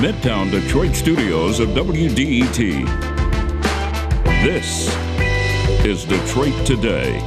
[0.00, 2.86] Midtown Detroit studios of WDET.
[4.42, 4.88] This
[5.84, 7.18] is Detroit Today.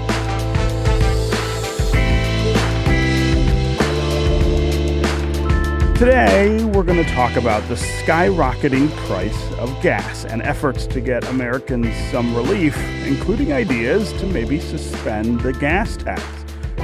[6.00, 11.24] Today, we're going to talk about the skyrocketing price of gas and efforts to get
[11.26, 16.43] Americans some relief, including ideas to maybe suspend the gas tax.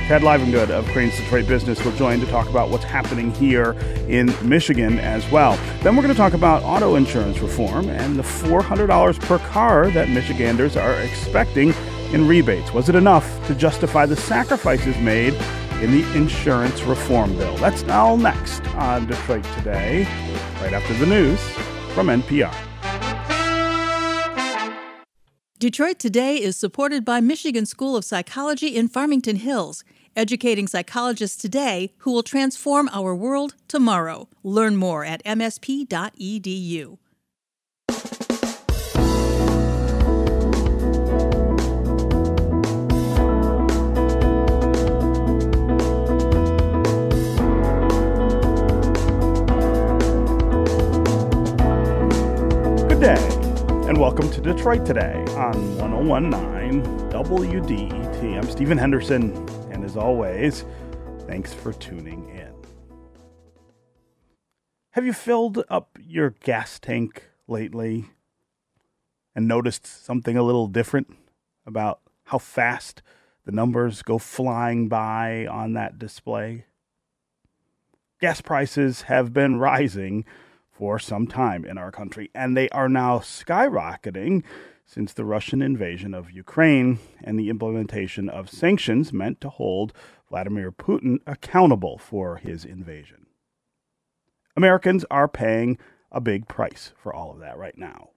[0.09, 3.73] Chad Livengood of Crain's Detroit Business will join to talk about what's happening here
[4.07, 5.55] in Michigan as well.
[5.83, 10.09] Then we're going to talk about auto insurance reform and the $400 per car that
[10.09, 11.75] Michiganders are expecting
[12.11, 12.73] in rebates.
[12.73, 15.35] Was it enough to justify the sacrifices made
[15.79, 17.55] in the insurance reform bill?
[17.57, 20.05] That's all next on Detroit Today,
[20.59, 21.39] right after the news
[21.93, 22.55] from NPR.
[25.59, 29.83] Detroit Today is supported by Michigan School of Psychology in Farmington Hills
[30.19, 34.27] educating psychologists today who will transform our world tomorrow.
[34.43, 36.97] Learn more at msp.edu.
[52.89, 53.15] Good day,
[53.87, 58.37] and welcome to Detroit Today on 1019 WDET.
[58.37, 59.58] I'm Stephen Henderson
[59.89, 60.65] as always,
[61.21, 62.53] thanks for tuning in.
[64.91, 68.05] Have you filled up your gas tank lately
[69.35, 71.17] and noticed something a little different
[71.65, 73.01] about how fast
[73.45, 76.65] the numbers go flying by on that display?
[78.21, 80.23] Gas prices have been rising
[80.71, 84.43] for some time in our country, and they are now skyrocketing
[84.89, 89.93] since the Russian invasion of Ukraine and the implementation of sanctions meant to hold
[90.27, 93.27] Vladimir Putin accountable for his invasion.
[94.57, 95.77] Americans are paying
[96.11, 98.09] a big price for all of that right now.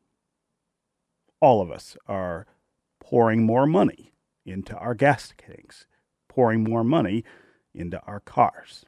[1.40, 2.46] All of us are
[3.00, 4.14] pouring more money
[4.46, 5.84] into our gas tanks,
[6.26, 7.22] pouring more money
[7.74, 8.86] into our cars.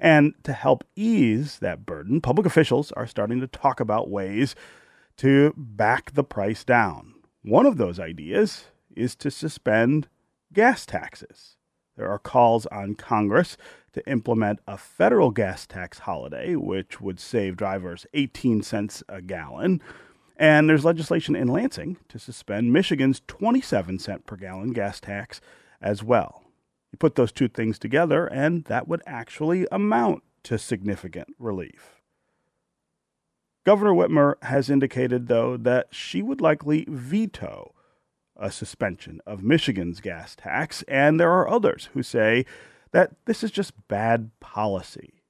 [0.00, 4.54] And to help ease that burden, public officials are starting to talk about ways
[5.18, 7.14] to back the price down.
[7.42, 10.08] One of those ideas is to suspend
[10.52, 11.56] gas taxes.
[11.96, 13.56] There are calls on Congress
[13.92, 19.82] to implement a federal gas tax holiday, which would save drivers 18 cents a gallon.
[20.36, 25.40] And there's legislation in Lansing to suspend Michigan's 27 cent per gallon gas tax
[25.80, 26.44] as well.
[26.92, 31.97] You put those two things together, and that would actually amount to significant relief.
[33.68, 37.74] Governor Whitmer has indicated, though, that she would likely veto
[38.34, 42.46] a suspension of Michigan's gas tax, and there are others who say
[42.92, 45.22] that this is just bad policy.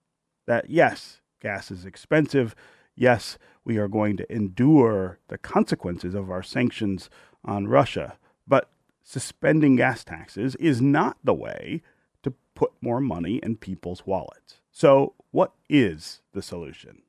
[0.46, 2.54] That, yes, gas is expensive.
[2.94, 7.10] Yes, we are going to endure the consequences of our sanctions
[7.44, 8.70] on Russia, but
[9.02, 11.82] suspending gas taxes is not the way
[12.22, 14.60] to put more money in people's wallets.
[14.70, 17.02] So, what is the solution?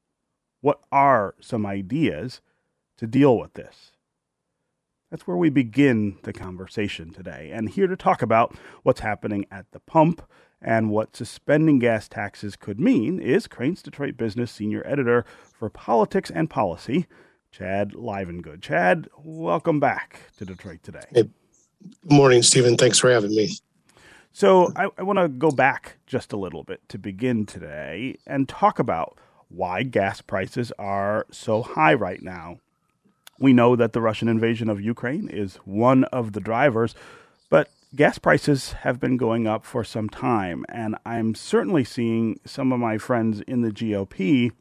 [0.62, 2.42] What are some ideas
[2.98, 3.92] to deal with this?
[5.10, 7.50] That's where we begin the conversation today.
[7.52, 10.22] And here to talk about what's happening at the pump
[10.62, 16.30] and what suspending gas taxes could mean is Crain's Detroit Business Senior Editor for Politics
[16.30, 17.08] and Policy,
[17.52, 18.62] Chad Livengood.
[18.62, 21.06] Chad, welcome back to Detroit today.
[21.12, 22.78] Hey, good morning, Stephen.
[22.78, 23.50] Thanks for having me.
[24.32, 28.48] So, I, I want to go back just a little bit to begin today and
[28.48, 29.18] talk about
[29.50, 32.60] why gas prices are so high right now.
[33.40, 36.94] We know that the Russian invasion of Ukraine is one of the drivers,
[37.50, 42.72] but gas prices have been going up for some time, and I'm certainly seeing some
[42.72, 44.52] of my friends in the GOP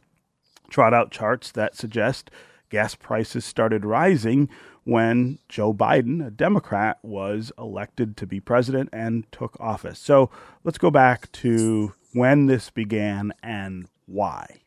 [0.70, 2.30] trot out charts that suggest
[2.70, 4.48] gas prices started rising
[4.84, 9.98] when Joe Biden, a Democrat, was elected to be president and took office.
[9.98, 10.30] So
[10.64, 14.60] let's go back to when this began and why.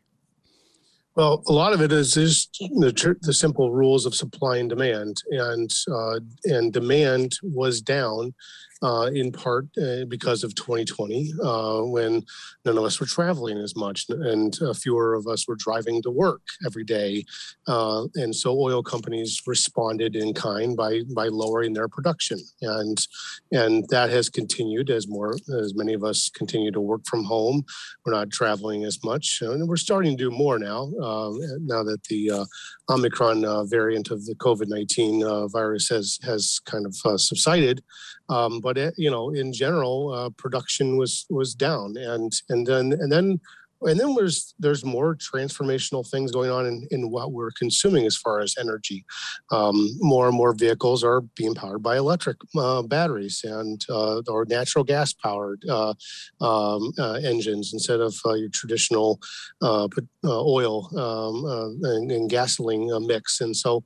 [1.15, 5.21] Well, a lot of it is is the, the simple rules of supply and demand,
[5.29, 8.33] and uh, and demand was down
[8.83, 12.23] uh, in part uh, because of 2020, uh, when
[12.65, 16.09] none of us were traveling as much and uh, fewer of us were driving to
[16.09, 17.23] work every day.
[17.67, 23.05] Uh, and so oil companies responded in kind by by lowering their production, and
[23.51, 27.63] and that has continued as more as many of us continue to work from home.
[28.05, 30.91] We're not traveling as much, and we're starting to do more now.
[31.01, 32.47] Um, now that the
[32.89, 37.83] Omicron variant of the COVID 19 virus has has kind of subsided.
[38.31, 42.93] Um, but it, you know, in general, uh, production was was down, and and then
[42.93, 43.41] and then
[43.81, 48.15] and then there's there's more transformational things going on in, in what we're consuming as
[48.15, 49.05] far as energy.
[49.51, 54.45] Um, more and more vehicles are being powered by electric uh, batteries and uh, or
[54.45, 55.93] natural gas powered uh,
[56.41, 59.19] um, uh, engines instead of uh, your traditional
[59.61, 59.87] uh,
[60.25, 63.41] oil um, and, and, gasoline mix.
[63.41, 63.83] And so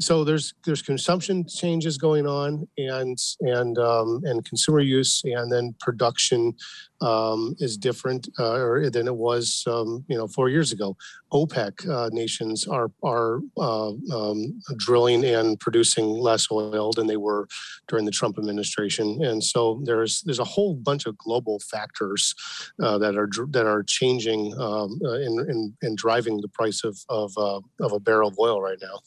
[0.00, 5.74] so there's there's consumption changes going on and and um, and consumer use and then
[5.80, 6.54] production
[7.00, 10.96] um, is different uh, than it was, um, you know, four years ago.
[11.32, 17.46] OPEC uh, nations are are uh, um, drilling and producing less oil than they were
[17.86, 22.34] during the Trump administration, and so there's there's a whole bunch of global factors
[22.82, 26.98] uh, that are that are changing um, uh, in, in, in driving the price of
[27.08, 29.00] of, uh, of a barrel of oil right now.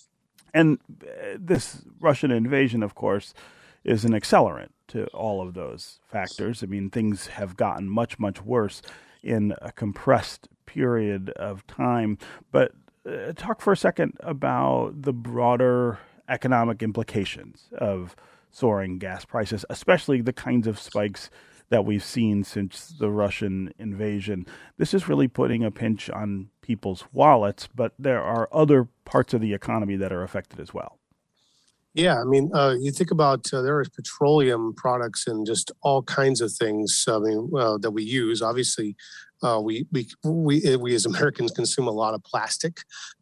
[0.53, 0.79] And
[1.39, 3.33] this Russian invasion, of course,
[3.83, 6.63] is an accelerant to all of those factors.
[6.63, 8.81] I mean, things have gotten much, much worse
[9.23, 12.17] in a compressed period of time.
[12.51, 12.73] But
[13.05, 15.99] uh, talk for a second about the broader
[16.29, 18.15] economic implications of
[18.51, 21.29] soaring gas prices, especially the kinds of spikes
[21.69, 24.45] that we've seen since the Russian invasion.
[24.77, 29.39] This is really putting a pinch on people's wallets, but there are other parts of
[29.39, 30.99] the economy that are affected as well.
[31.93, 36.01] Yeah, I mean, uh, you think about uh, there are petroleum products and just all
[36.03, 37.03] kinds of things.
[37.07, 38.41] I mean, uh, that we use.
[38.41, 38.95] Obviously,
[39.43, 42.77] uh, we we we eh, we as Americans consume a lot of plastic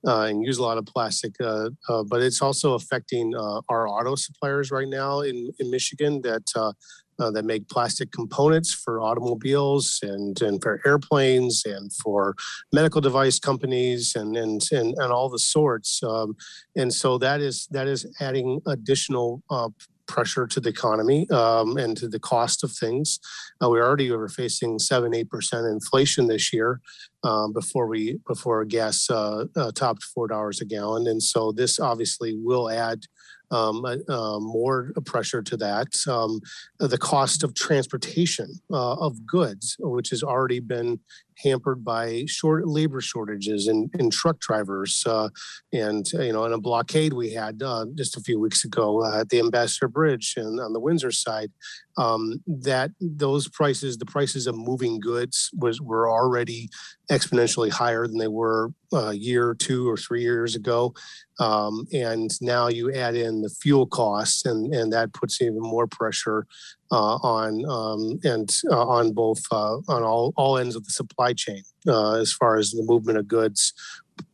[0.07, 1.69] uh, and use a lot of plastic, uh,
[2.07, 3.33] but it's also affecting
[3.69, 6.21] our auto suppliers right now in in Michigan.
[6.21, 6.75] That
[7.19, 12.36] uh, that make plastic components for automobiles and, and for airplanes and for
[12.71, 16.01] medical device companies and and and, and all the sorts.
[16.04, 16.36] Um,
[16.75, 19.69] and so that is that is adding additional uh,
[20.10, 23.19] pressure to the economy um, and to the cost of things.
[23.63, 26.81] Uh, we already were facing seven, eight percent inflation this year
[27.24, 31.80] um, before we before gas uh, uh, topped four dollars a gallon, and so this
[31.80, 33.06] obviously will add
[33.51, 35.88] um, uh, more pressure to that.
[36.07, 36.42] Um,
[36.80, 41.00] the cost of transportation uh, of goods, which has already been
[41.42, 45.04] hampered by short labor shortages and, and truck drivers.
[45.06, 45.30] Uh,
[45.74, 49.30] and, you know, in a blockade we had uh, just a few weeks ago at
[49.30, 51.52] the Ambassador Bridge and on the Windsor side,
[51.98, 56.70] um, that those prices, the prices of moving goods was were already
[57.12, 60.94] exponentially higher than they were a year, two or three years ago.
[61.40, 65.88] Um, and now you add in the fuel costs and, and that puts even more
[65.88, 66.46] pressure
[66.92, 71.34] uh, on um, and uh, on both uh, on all, all ends of the supply
[71.34, 73.74] chain uh, as far as the movement of goods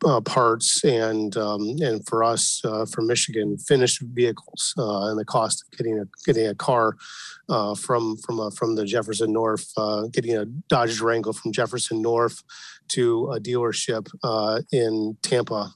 [0.05, 5.63] uh, parts and um, and for us uh, for Michigan finished vehicles and the cost
[5.63, 6.95] of getting a getting a car
[7.49, 12.01] uh, from from uh, from the Jefferson North uh, getting a Dodge Durango from Jefferson
[12.01, 12.43] North
[12.89, 14.07] to a dealership
[14.71, 15.71] in Tampa,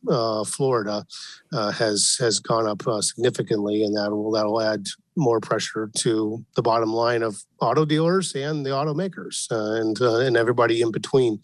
[0.45, 1.05] Florida,
[1.51, 4.85] has has gone up significantly, and that will that will add
[5.19, 10.19] more pressure to the bottom line of auto dealers and the automakers uh, and uh,
[10.19, 11.39] and everybody in between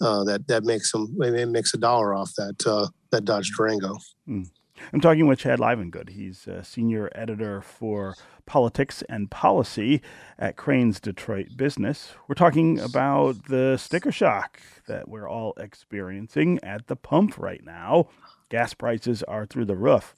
[0.00, 1.14] uh, that that makes them
[1.52, 3.96] makes a dollar off that uh, that Dodge Durango.
[4.28, 4.50] Mm.
[4.92, 6.10] I'm talking with Chad Livengood.
[6.10, 8.14] He's a senior editor for
[8.46, 10.02] politics and policy
[10.38, 12.14] at Crain's Detroit Business.
[12.26, 18.08] We're talking about the sticker shock that we're all experiencing at the pump right now.
[18.48, 20.14] Gas prices are through the roof.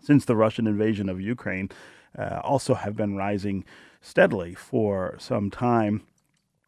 [0.00, 1.68] Since the Russian invasion of Ukraine,
[2.18, 3.64] uh, also have been rising
[4.00, 6.02] steadily for some time.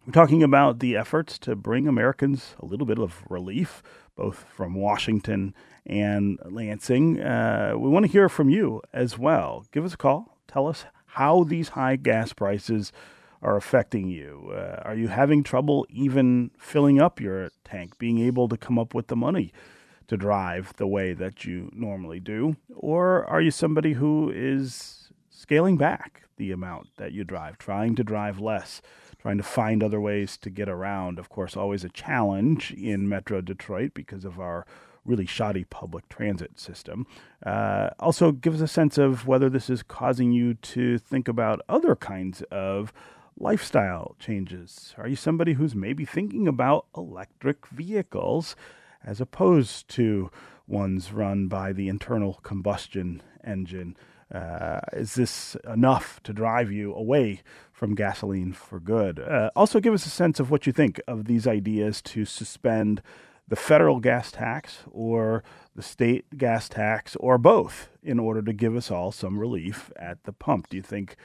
[0.06, 3.82] We're talking about the efforts to bring Americans a little bit of relief,
[4.14, 5.54] both from Washington
[5.86, 7.20] and Lansing.
[7.20, 9.66] Uh, we want to hear from you as well.
[9.72, 10.38] Give us a call.
[10.48, 12.92] Tell us how these high gas prices
[13.42, 14.52] are affecting you.
[14.54, 18.94] Uh, are you having trouble even filling up your tank, being able to come up
[18.94, 19.52] with the money
[20.06, 22.56] to drive the way that you normally do?
[22.74, 28.04] Or are you somebody who is scaling back the amount that you drive, trying to
[28.04, 28.80] drive less,
[29.18, 31.18] trying to find other ways to get around.
[31.18, 34.66] Of course, always a challenge in Metro Detroit because of our
[35.04, 37.06] really shoddy public transit system.
[37.44, 41.60] Uh, also, gives us a sense of whether this is causing you to think about
[41.68, 42.92] other kinds of
[43.38, 44.94] lifestyle changes.
[44.96, 48.56] Are you somebody who's maybe thinking about electric vehicles
[49.04, 50.30] as opposed to
[50.66, 53.96] ones run by the internal combustion engine?
[54.32, 57.42] Uh, is this enough to drive you away
[57.72, 59.18] from gasoline for good?
[59.20, 63.02] Uh, also, give us a sense of what you think of these ideas to suspend
[63.48, 68.74] the federal gas tax or the state gas tax or both in order to give
[68.76, 70.68] us all some relief at the pump.
[70.68, 71.16] Do you think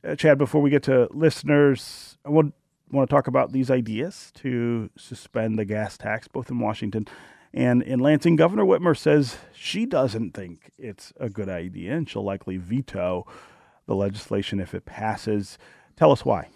[0.04, 2.56] uh Chad, before we get to listeners, I want,
[2.92, 7.08] want to talk about these ideas to suspend the gas tax, both in Washington
[7.56, 8.36] and in Lansing.
[8.36, 13.26] Governor Whitmer says she doesn't think it's a good idea, and she'll likely veto
[13.88, 15.58] the legislation if it passes.
[15.96, 16.50] Tell us why.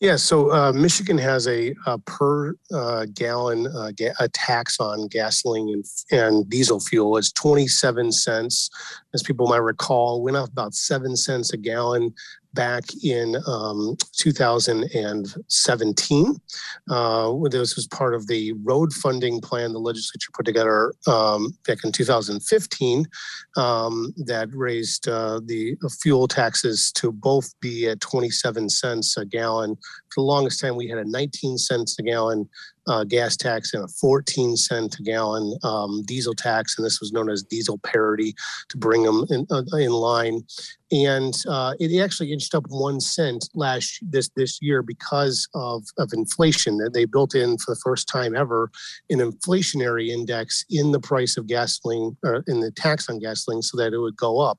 [0.00, 5.08] Yeah, so uh, Michigan has a, a per uh, gallon uh, ga- a tax on
[5.08, 7.16] gasoline and, and, diesel fuel.
[7.16, 8.70] It's 27 cents.
[9.12, 12.14] As people might recall, went up about seven cents a gallon
[12.54, 16.36] back in um, 2017.
[16.90, 21.84] Uh, this was part of the road funding plan the legislature put together um, back
[21.84, 23.06] in 2015
[23.56, 29.76] um, that raised uh, the fuel taxes to both be at 27 cents a gallon.
[30.08, 32.48] For the longest time, we had a 19 cents a gallon
[32.88, 37.12] uh, gas tax and a 14 cent a gallon um, diesel tax, and this was
[37.12, 38.34] known as diesel parity
[38.68, 40.42] to bring them in, uh, in line.
[40.90, 46.10] And uh, it actually inched up one cent last this this year because of, of
[46.14, 46.78] inflation.
[46.78, 48.70] That they built in for the first time ever
[49.10, 53.76] an inflationary index in the price of gasoline or in the tax on gasoline, so
[53.76, 54.58] that it would go up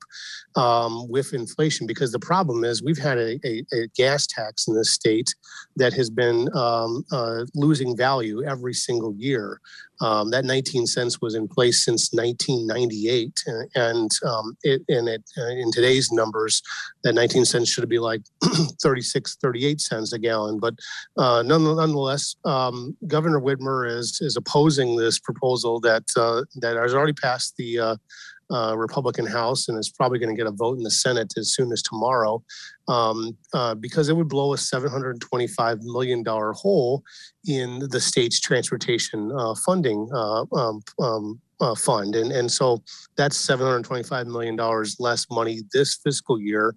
[0.55, 1.87] um, with inflation.
[1.87, 5.33] Because the problem is we've had a, a, a gas tax in this state
[5.77, 9.59] that has been um, uh, losing value value every single year.
[10.01, 13.43] Um, that 19 cents was in place since 1998,
[13.75, 16.61] and um, it, and it uh, in today's numbers,
[17.03, 18.21] that 19 cents should be like
[18.81, 20.57] 36, 38 cents a gallon.
[20.57, 20.75] But
[21.17, 27.13] uh, nonetheless, um, Governor Whitmer is is opposing this proposal that uh, that has already
[27.13, 27.99] passed the
[28.51, 31.53] uh, Republican House and is probably going to get a vote in the Senate as
[31.53, 32.43] soon as tomorrow,
[32.87, 37.03] um, uh, because it would blow a $725 million hole
[37.47, 42.15] in the state's transportation uh, funding uh, um, um, uh, fund.
[42.15, 42.81] And, and so
[43.17, 44.57] that's $725 million
[44.99, 46.75] less money this fiscal year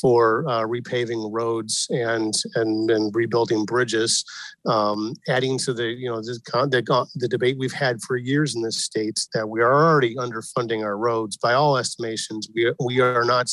[0.00, 4.24] for uh, repaving roads and, and, and rebuilding bridges,
[4.66, 6.38] um, adding to the, you know, the,
[6.70, 10.84] the, the debate we've had for years in this state that we are already underfunding
[10.84, 11.36] our roads.
[11.36, 13.50] By all estimations, we, we are not,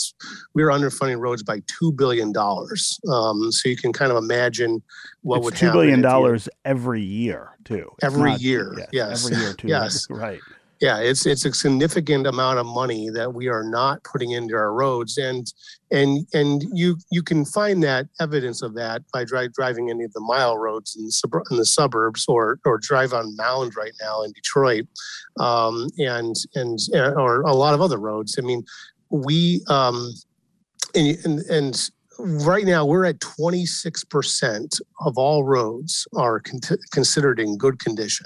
[0.53, 2.34] we are underfunding roads by $2 billion.
[2.38, 4.84] Um, so you can kind of imagine
[5.22, 7.89] what it's would $2 billion every year too.
[7.98, 8.74] It's every not, year.
[8.77, 9.25] Yes, yes.
[9.25, 9.67] Every year too.
[9.69, 10.07] yes.
[10.10, 10.39] Right
[10.81, 14.74] yeah it's it's a significant amount of money that we are not putting into our
[14.74, 15.53] roads and
[15.91, 20.13] and and you you can find that evidence of that by dri- driving any of
[20.13, 23.93] the mile roads in the, sub- in the suburbs or or drive on mound right
[24.01, 24.86] now in detroit
[25.39, 28.38] um, and and or a lot of other roads.
[28.38, 28.63] I mean
[29.10, 30.13] we um
[30.96, 36.60] and and, and right now we're at 26% of all roads are con-
[36.91, 38.25] considered in good condition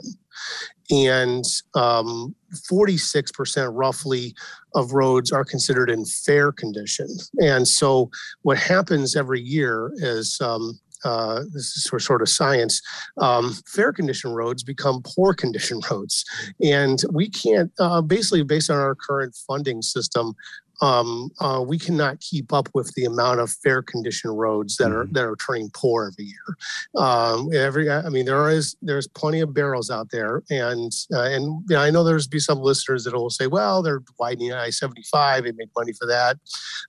[0.91, 1.45] and
[1.75, 2.35] um,
[2.69, 4.35] 46% roughly
[4.75, 7.07] of roads are considered in fair condition.
[7.41, 8.09] And so
[8.41, 12.81] what happens every year is um, uh, this is sort of science.
[13.17, 16.25] Um, fair condition roads become poor condition roads,
[16.61, 20.35] and we can't uh, basically based on our current funding system
[20.81, 25.03] um, uh, we cannot keep up with the amount of fair condition roads that are
[25.03, 25.13] mm-hmm.
[25.13, 26.57] that are turning poor every year.
[26.95, 31.63] Um, every, I mean, there is there's plenty of barrels out there, and uh, and
[31.69, 35.43] you know, I know there's be some listeners that will say, well, they're widening I-75,
[35.43, 36.37] they make money for that.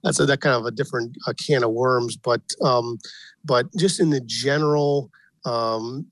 [0.02, 2.98] That's a, that kind of a different uh, can of worms, but um,
[3.44, 5.10] but just in the general
[5.44, 6.06] um,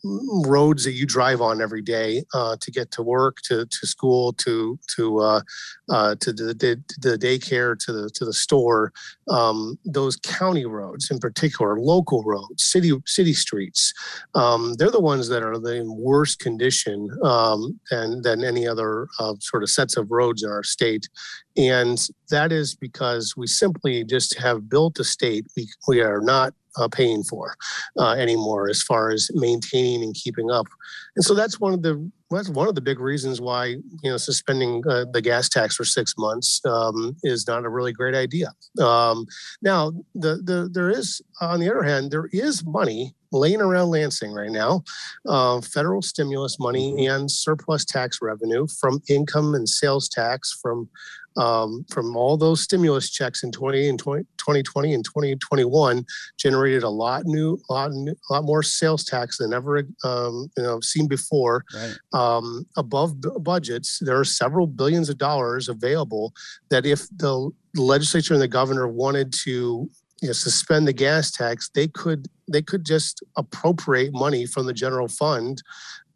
[0.44, 4.32] roads that you drive on every day uh, to get to work, to, to school,
[4.34, 5.40] to to uh,
[5.88, 8.92] uh, to the, the, the daycare, to the to the store.
[9.28, 13.92] Um, those county roads, in particular, local roads, city city streets,
[14.34, 19.34] um, they're the ones that are in worse condition um, than than any other uh,
[19.40, 21.08] sort of sets of roads in our state.
[21.56, 21.98] And
[22.30, 26.88] that is because we simply just have built a state we, we are not uh,
[26.88, 27.54] paying for
[27.98, 30.66] uh, anymore as far as maintaining and keeping up.
[31.16, 34.16] And so that's one of the that's one of the big reasons why you know
[34.16, 38.52] suspending uh, the gas tax for six months um, is not a really great idea.
[38.80, 39.26] Um,
[39.62, 44.32] now, the, the there is on the other hand there is money laying around Lansing
[44.32, 44.82] right now,
[45.26, 47.10] uh, federal stimulus money mm-hmm.
[47.10, 50.88] and surplus tax revenue from income and sales tax from
[51.36, 56.04] um, from all those stimulus checks in 20 and 20, 2020 and 2021
[56.38, 60.50] generated a lot new, a lot, new, a lot more sales tax than ever um,
[60.56, 61.64] you know seen before.
[61.74, 61.96] Right.
[62.12, 66.32] Um, above b- budgets, there are several billions of dollars available
[66.70, 69.88] that if the legislature and the governor wanted to
[70.22, 74.72] you know, suspend the gas tax, they could they could just appropriate money from the
[74.72, 75.62] general fund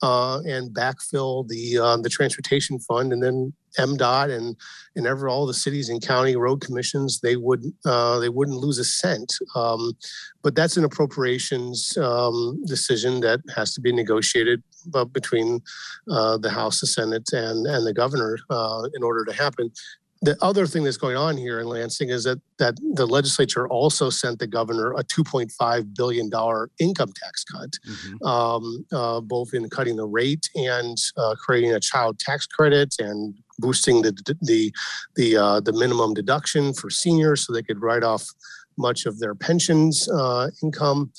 [0.05, 4.55] uh, and backfill the uh, the transportation fund, and then MDOT and
[4.97, 8.79] and ever all the cities and county road commissions they would uh, they wouldn't lose
[8.79, 9.33] a cent.
[9.57, 9.93] Um,
[10.43, 14.63] but that's an appropriations um, decision that has to be negotiated
[14.95, 15.63] uh, between
[16.11, 19.73] uh, the House, the Senate, and and the governor uh, in order to happen
[20.25, 24.11] the other thing that's going on here in Lansing is that that the legislature also
[24.11, 28.27] sent the governor a 2.5 billion dollar income tax cut, mm-hmm.
[28.27, 33.35] um, uh, both in cutting the rate and uh, creating a child tax credit and
[33.59, 34.73] boosting the the
[35.15, 38.25] the uh, the minimum deduction for seniors so they could write off
[38.79, 41.13] much of their pensions uh, income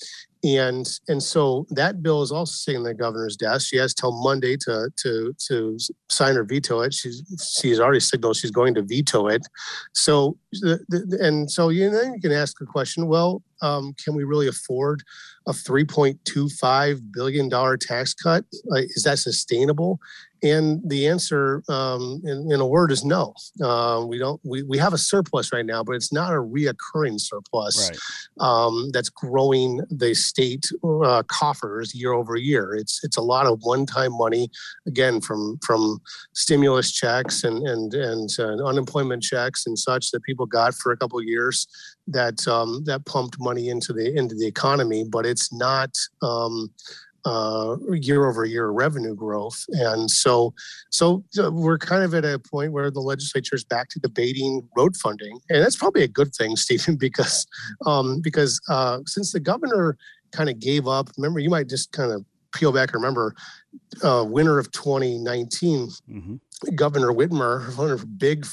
[0.46, 3.68] and and so that bill is also sitting on the governor's desk.
[3.68, 5.78] She has till Monday to to to
[6.10, 6.94] sign or veto it.
[6.94, 7.24] She's
[7.60, 9.42] she's already signaled she's going to veto it.
[9.94, 13.08] So the, the, and so you know you can ask a question.
[13.08, 15.04] Well, um, can we really afford
[15.48, 18.46] a 3.25 billion dollar tax cut?
[18.72, 20.00] Uh, is that sustainable?
[20.46, 23.34] And the answer, um, in, in, a word, is no.
[23.62, 24.40] Uh, we don't.
[24.44, 28.48] We, we have a surplus right now, but it's not a reoccurring surplus right.
[28.48, 32.76] um, that's growing the state uh, coffers year over year.
[32.76, 34.52] It's it's a lot of one-time money,
[34.86, 36.00] again from from
[36.34, 40.98] stimulus checks and and and uh, unemployment checks and such that people got for a
[40.98, 41.68] couple of years
[42.08, 45.90] that um, that pumped money into the into the economy, but it's not
[46.22, 46.70] um,
[47.26, 49.66] uh, year over year revenue growth.
[49.70, 50.54] And so,
[50.90, 54.96] so we're kind of at a point where the legislature is back to debating road
[54.96, 57.46] funding, and that's probably a good thing, Stephen, because
[57.86, 59.98] um, because uh, since the governor
[60.32, 62.24] kind of gave up, remember, you might just kind of
[62.54, 63.36] peel back and remember
[64.04, 66.36] uh, winter of 2019 mm-hmm.
[66.76, 68.46] governor whitmer one of big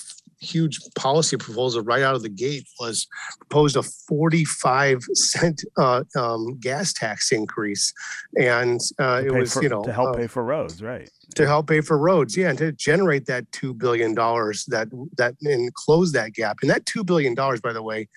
[0.42, 3.06] huge policy proposal right out of the gate was
[3.38, 7.92] proposed a 45 cent uh, um, gas tax increase,
[8.38, 11.08] and uh, it was for, you know to help uh, pay for roads, right?
[11.36, 15.34] To help pay for roads, yeah, and to generate that two billion dollars that that
[15.42, 16.58] and close that gap.
[16.62, 18.08] And that two billion dollars, by the way,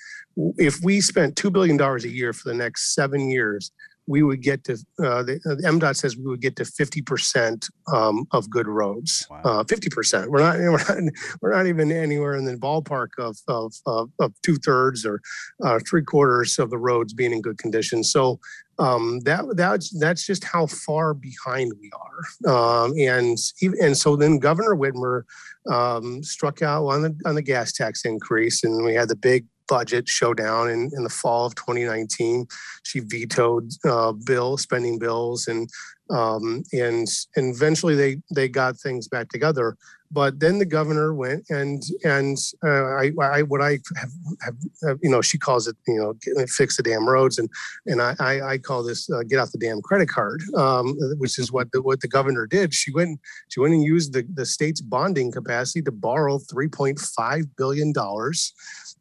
[0.57, 3.71] if we spent two billion dollars a year for the next seven years,
[4.07, 7.01] we would get to uh, the, uh, the MDOT says we would get to fifty
[7.01, 9.27] percent um, of good roads.
[9.31, 10.27] Uh, 50%.
[10.27, 14.33] We're not, we're not we're not even anywhere in the ballpark of of of, of
[14.43, 15.21] two thirds or
[15.63, 18.03] uh, three quarters of the roads being in good condition.
[18.03, 18.39] So
[18.77, 22.85] um, that that's that's just how far behind we are.
[22.85, 25.23] Um, and even, and so then Governor Whitmer
[25.71, 29.45] um, struck out on the on the gas tax increase, and we had the big
[29.67, 32.47] budget showdown in, in the fall of 2019.
[32.83, 35.69] She vetoed uh, bill spending bills, and
[36.09, 39.77] um, and and eventually they they got things back together.
[40.11, 44.99] But then the governor went and and uh, I, I what I have, have, have,
[45.01, 47.49] you know she calls it you know fix the damn roads and
[47.87, 51.51] and I I, call this uh, get off the damn credit card, um, which is
[51.51, 52.73] what the, what the governor did.
[52.73, 57.91] She went she went and used the the state's bonding capacity to borrow 3.5 billion
[57.91, 58.53] dollars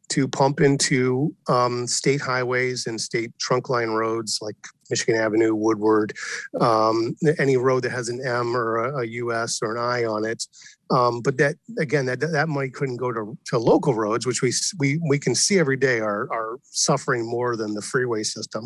[0.09, 4.55] to pump into um, state highways and state trunk line roads like
[4.89, 6.13] Michigan Avenue, Woodward,
[6.61, 10.25] um, any road that has an M or a, a US or an I on
[10.25, 10.45] it.
[10.91, 14.51] Um, but that again, that that money couldn't go to, to local roads, which we
[14.79, 18.65] we we can see every day are are suffering more than the freeway system.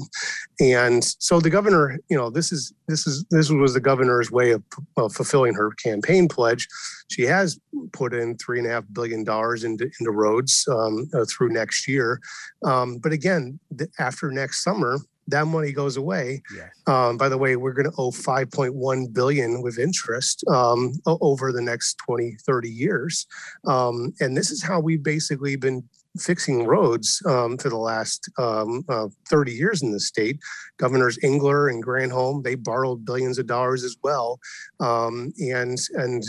[0.60, 4.52] And so the governor, you know, this is this is this was the governor's way
[4.52, 4.64] of,
[4.98, 6.68] of fulfilling her campaign pledge.
[7.10, 7.60] She has
[7.94, 11.88] put in three and a half billion dollars into into roads um, uh, through next
[11.88, 12.20] year.
[12.66, 14.98] Um, but again, th- after next summer,
[15.32, 16.42] that money goes away.
[16.56, 16.70] Yes.
[16.88, 21.62] Um, by the way, we're going to owe 5.1 billion with interest um, over the
[21.62, 23.28] next 20, 30 years.
[23.66, 25.84] Um, and this is how we've basically been
[26.18, 30.40] fixing roads um, for the last um, uh, 30 years in the state.
[30.78, 34.40] Governors Engler and Granholm, they borrowed billions of dollars as well.
[34.80, 36.24] Um, and, and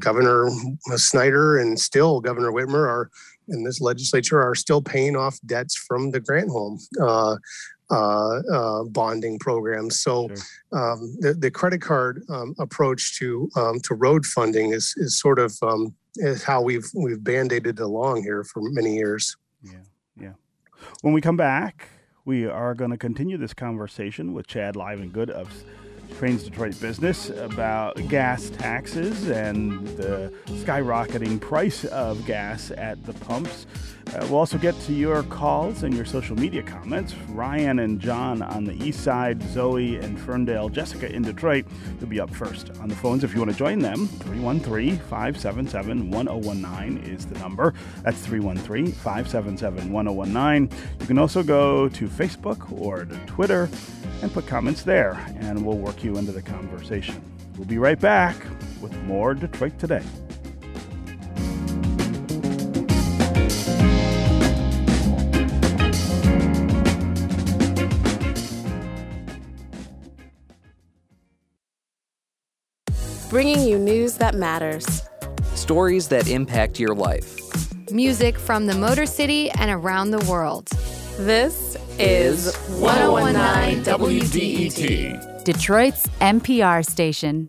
[0.00, 0.50] Governor
[0.96, 3.10] Snyder and still Governor Whitmer are
[3.48, 7.36] in this legislature are still paying off debts from the Granholm uh,
[8.90, 10.00] bonding programs.
[10.00, 10.36] So sure.
[10.92, 15.38] um, the, the credit card um, approach to um, to road funding is is sort
[15.38, 19.36] of um, is how we've we've band-aided along here for many years.
[19.62, 19.84] Yeah,
[20.20, 20.34] yeah.
[21.02, 21.88] When we come back,
[22.24, 25.48] We are going to continue this conversation with Chad Livengood of
[26.18, 33.66] Crain's Detroit Business about gas taxes and the skyrocketing price of gas at the pumps.
[34.08, 37.14] Uh, we'll also get to your calls and your social media comments.
[37.30, 41.66] Ryan and John on the east side, Zoe and Ferndale, Jessica in Detroit
[42.00, 44.06] You'll be up first on the phones if you want to join them.
[44.06, 47.74] 313 577 1019 is the number.
[48.02, 50.78] That's 313 577 1019.
[51.00, 53.68] You can also go to Facebook or to Twitter
[54.22, 57.20] and put comments there, and we'll work you into the conversation.
[57.56, 58.36] We'll be right back
[58.80, 60.02] with more Detroit Today.
[73.32, 75.08] Bringing you news that matters,
[75.54, 77.34] stories that impact your life,
[77.90, 80.68] music from the Motor City and around the world.
[81.16, 87.48] This is 1019 WDET, Detroit's NPR station.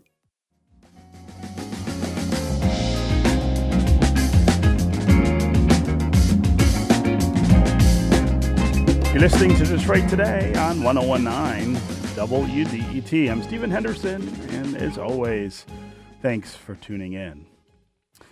[9.14, 11.76] You're listening to Detroit Today on 1019
[12.16, 13.30] WDET.
[13.30, 15.64] I'm Stephen Henderson, and as always,
[16.20, 17.46] thanks for tuning in.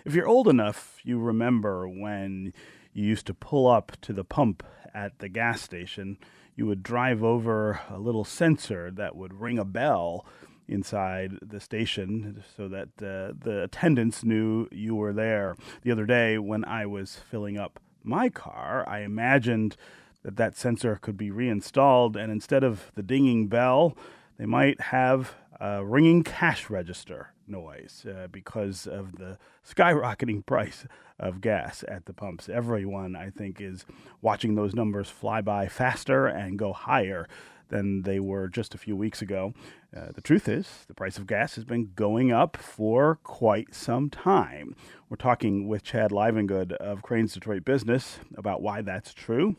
[0.05, 2.53] If you're old enough, you remember when
[2.93, 6.19] you used to pull up to the pump at the gas station,
[6.57, 10.27] you would drive over a little sensor that would ring a bell
[10.67, 15.55] inside the station so that uh, the attendants knew you were there.
[15.83, 19.77] The other day, when I was filling up my car, I imagined
[20.23, 23.97] that that sensor could be reinstalled, and instead of the dinging bell,
[24.39, 30.87] they might have a ringing cash register noise uh, because of the skyrocketing price
[31.19, 32.49] of gas at the pumps.
[32.49, 33.85] Everyone, I think, is
[34.21, 37.29] watching those numbers fly by faster and go higher
[37.69, 39.55] than they were just a few weeks ago.
[39.97, 44.11] Uh, the truth is, the price of gas has been going up for quite some
[44.11, 44.75] time.
[45.09, 49.57] We're talking with Chad Livengood of Crain's Detroit Business about why that's true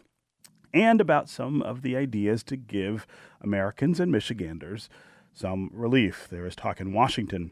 [0.73, 3.05] and about some of the ideas to give
[3.41, 4.89] Americans and Michiganders
[5.33, 6.27] some relief.
[6.29, 7.51] There is talk in Washington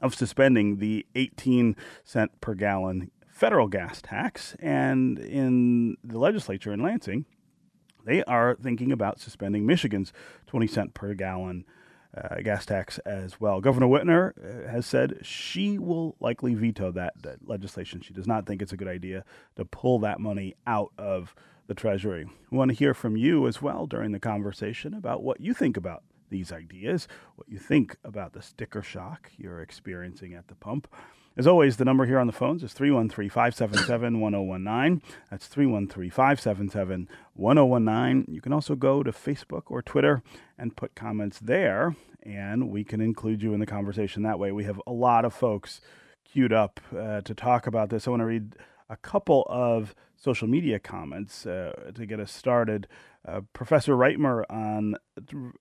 [0.00, 6.80] of suspending the 18 cent per gallon federal gas tax, and in the legislature in
[6.80, 7.24] Lansing,
[8.04, 10.12] they are thinking about suspending Michigan's
[10.46, 11.64] 20 cent per gallon
[12.16, 13.60] uh, gas tax as well.
[13.60, 18.00] Governor Whitmer uh, has said she will likely veto that, that legislation.
[18.00, 19.24] She does not think it's a good idea
[19.56, 21.34] to pull that money out of
[21.66, 22.26] the Treasury.
[22.50, 25.76] We want to hear from you as well during the conversation about what you think
[25.76, 30.88] about these ideas, what you think about the sticker shock you're experiencing at the pump.
[31.36, 35.02] As always, the number here on the phones is 313 577 1019.
[35.30, 38.32] That's 313 577 1019.
[38.32, 40.22] You can also go to Facebook or Twitter
[40.56, 44.52] and put comments there, and we can include you in the conversation that way.
[44.52, 45.80] We have a lot of folks
[46.24, 48.06] queued up uh, to talk about this.
[48.06, 48.54] I want to read
[48.88, 52.88] a couple of social media comments uh, to get us started.
[53.26, 54.96] Uh, Professor Reitmer on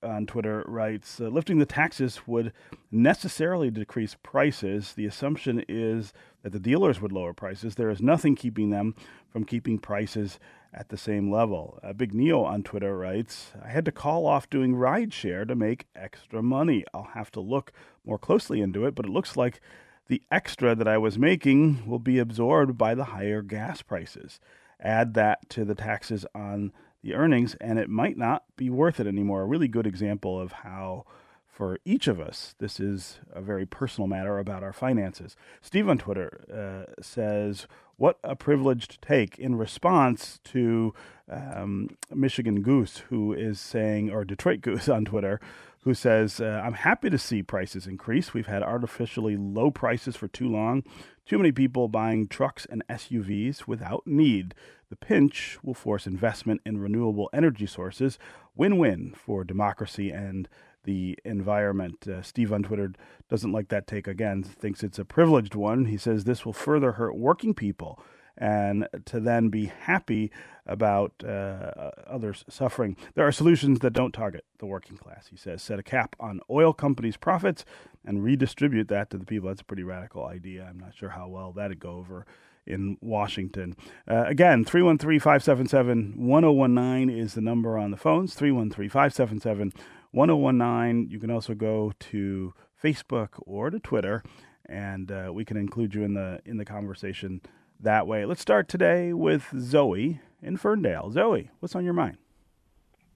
[0.02, 2.54] on Twitter writes, uh, "Lifting the taxes would
[2.90, 4.94] necessarily decrease prices.
[4.94, 7.76] The assumption is that the dealers would lower prices.
[7.76, 8.96] There is nothing keeping them
[9.30, 10.40] from keeping prices
[10.74, 14.50] at the same level." Uh, Big Neo on Twitter writes, "I had to call off
[14.50, 16.86] doing rideshare to make extra money.
[16.94, 17.74] I'll have to look
[18.06, 19.60] more closely into it, but it looks like."
[20.08, 24.40] The extra that I was making will be absorbed by the higher gas prices.
[24.80, 29.08] Add that to the taxes on the earnings, and it might not be worth it
[29.08, 29.42] anymore.
[29.42, 31.06] A really good example of how,
[31.46, 35.36] for each of us, this is a very personal matter about our finances.
[35.62, 40.94] Steve on Twitter uh, says, What a privileged take in response to
[41.30, 45.40] um, Michigan Goose, who is saying, or Detroit Goose on Twitter,
[45.84, 48.34] who says, uh, I'm happy to see prices increase.
[48.34, 50.84] We've had artificially low prices for too long.
[51.26, 54.56] Too many people buying trucks and SUVs without need.
[54.90, 58.18] The pinch will force investment in renewable energy sources.
[58.56, 60.48] Win win for democracy and
[60.86, 62.08] the environment.
[62.08, 62.94] Uh, Steve on Twitter
[63.30, 65.86] doesn't like that take again, thinks it's a privileged one.
[65.86, 68.00] He says this will further hurt working people
[68.38, 70.32] and to then be happy
[70.66, 72.96] about uh, others suffering.
[73.16, 75.62] There are solutions that don't target the working class, he says.
[75.62, 77.66] Set a cap on oil companies' profits
[78.06, 79.50] and redistribute that to the people.
[79.50, 80.66] That's a pretty radical idea.
[80.70, 82.26] I'm not sure how well that'd go over
[82.66, 83.76] in Washington.
[84.10, 89.74] Uh, again, 313 577 1019 is the number on the phones 313 577
[90.12, 91.10] 1019.
[91.10, 94.24] You can also go to Facebook or to Twitter,
[94.66, 97.42] and uh, we can include you in the in the conversation
[97.84, 98.26] that way.
[98.26, 101.12] Let's start today with Zoe in Ferndale.
[101.12, 102.18] Zoe, what's on your mind?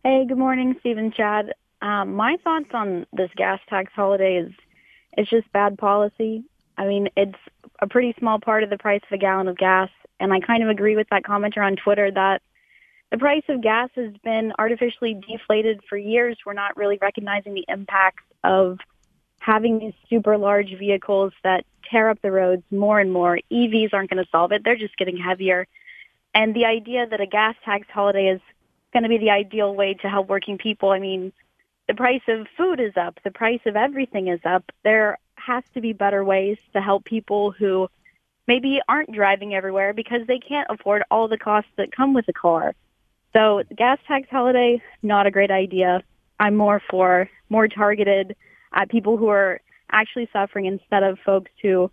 [0.03, 1.53] Hey, good morning, Stephen Chad.
[1.81, 4.51] Um, my thoughts on this gas tax holiday is
[5.13, 6.43] it's just bad policy.
[6.77, 7.37] I mean, it's
[7.81, 10.63] a pretty small part of the price of a gallon of gas, and I kind
[10.63, 12.41] of agree with that commenter on Twitter that
[13.11, 16.37] the price of gas has been artificially deflated for years.
[16.45, 18.79] We're not really recognizing the impacts of
[19.47, 23.39] having these super large vehicles that tear up the roads more and more.
[23.49, 24.61] EVs aren't going to solve it.
[24.65, 25.65] They're just getting heavier.
[26.33, 28.41] And the idea that a gas tax holiday is
[28.91, 31.31] going to be the ideal way to help working people, I mean,
[31.87, 33.19] the price of food is up.
[33.23, 34.65] The price of everything is up.
[34.83, 37.87] There has to be better ways to help people who
[38.47, 42.33] maybe aren't driving everywhere because they can't afford all the costs that come with a
[42.33, 42.75] car.
[43.31, 46.03] So gas tax holiday, not a great idea.
[46.37, 48.35] I'm more for more targeted
[48.73, 51.89] at people who are actually suffering instead of folks who,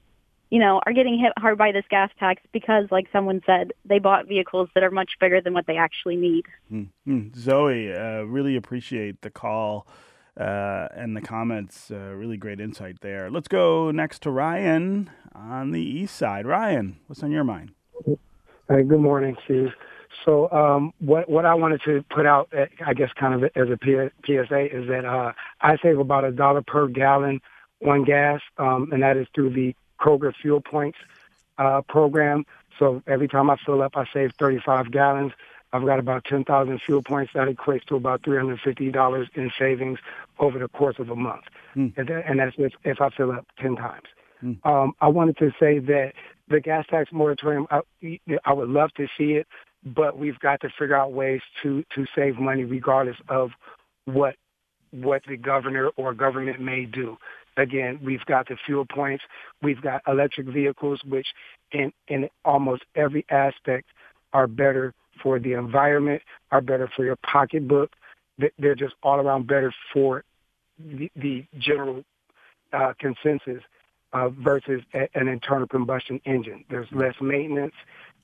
[0.51, 3.99] you know, are getting hit hard by this gas tax because, like someone said, they
[3.99, 6.45] bought vehicles that are much bigger than what they actually need.
[6.73, 7.29] Mm-hmm.
[7.37, 9.87] Zoe, uh, really appreciate the call
[10.39, 11.91] uh, and the comments.
[11.91, 13.31] Uh, really great insight there.
[13.31, 16.47] Let's go next to Ryan on the east side.
[16.47, 17.73] Ryan, what's on your mind?
[18.69, 19.69] Hey, good morning, Steve.
[20.25, 23.69] So um, what what I wanted to put out, uh, I guess, kind of as
[23.69, 27.41] a PSA, is that uh, I save about a dollar per gallon
[27.85, 30.99] on gas, um, and that is through the Kroger Fuel Points
[31.59, 32.45] uh, program.
[32.79, 35.33] So every time I fill up, I save 35 gallons.
[35.73, 37.33] I've got about 10,000 fuel points.
[37.35, 39.99] That equates to about $350 in savings
[40.39, 41.43] over the course of a month.
[41.75, 41.97] Mm.
[41.97, 44.07] And, that, and, that's if, if, I fill up 10 times.
[44.43, 44.65] Mm.
[44.65, 46.13] Um, I wanted to say that
[46.49, 47.81] the gas tax moratorium, I,
[48.45, 49.49] I would love to see it
[49.85, 53.51] but we've got to figure out ways to to save money regardless of
[54.07, 54.37] what
[54.91, 57.17] what the governor or government may do.
[57.57, 59.23] Again, we've got the fuel points,
[59.63, 61.27] we've got electric vehicles, which
[61.73, 63.89] in in almost every aspect
[64.33, 67.93] are better for the environment, are better for your pocketbook.
[68.59, 70.25] They're just all around better for
[70.79, 72.03] the, the general
[72.73, 73.63] uh, consensus
[74.13, 76.65] uh, versus a, an internal combustion engine.
[76.69, 77.75] There's less maintenance.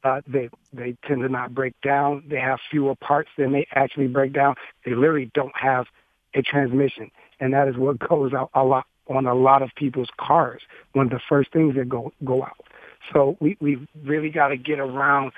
[0.02, 2.24] Uh, they they tend to not break down.
[2.26, 4.54] They have fewer parts than they actually break down.
[4.84, 5.86] They literally don't have
[6.34, 10.08] a transmission, and that is what goes out a lot on a lot of people's
[10.16, 10.62] cars.
[10.92, 12.64] One of the first things that go go out.
[13.12, 15.32] So we we really got to get around,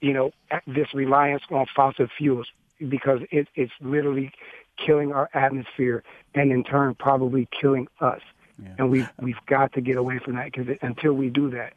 [0.00, 0.32] you know,
[0.66, 2.48] this reliance on fossil fuels
[2.88, 4.32] because it, it's literally
[4.76, 6.02] killing our atmosphere
[6.34, 8.20] and in turn probably killing us.
[8.60, 8.68] Yeah.
[8.78, 11.74] And we we've got to get away from that because until we do that,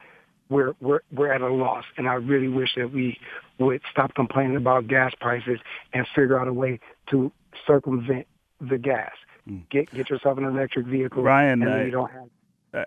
[0.51, 1.85] we're we're we're at a loss.
[1.97, 3.17] And I really wish that we
[3.57, 5.59] would stop complaining about gas prices
[5.93, 7.31] and figure out a way to
[7.65, 8.27] circumvent
[8.59, 9.13] the gas.
[9.49, 9.67] Mm.
[9.69, 11.63] Get get yourself an electric vehicle, Ryan.
[11.63, 12.29] And I, you don't have.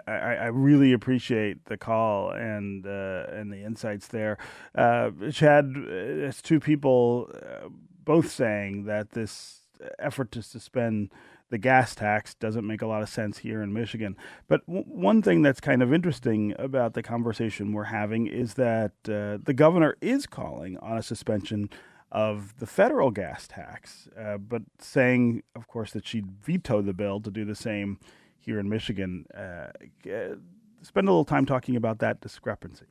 [0.06, 4.38] I, I really appreciate the call and uh, and the insights there,
[4.74, 5.74] uh, Chad.
[5.76, 7.68] It's two people, uh,
[8.04, 9.60] both saying that this
[9.98, 11.10] effort to suspend
[11.50, 14.16] the gas tax doesn't make a lot of sense here in Michigan.
[14.48, 18.92] But w- one thing that's kind of interesting about the conversation we're having is that
[19.08, 21.70] uh, the governor is calling on a suspension
[22.10, 27.20] of the federal gas tax, uh, but saying, of course, that she'd veto the bill
[27.20, 27.98] to do the same
[28.38, 29.26] here in Michigan.
[29.36, 29.68] Uh,
[30.82, 32.86] spend a little time talking about that discrepancy.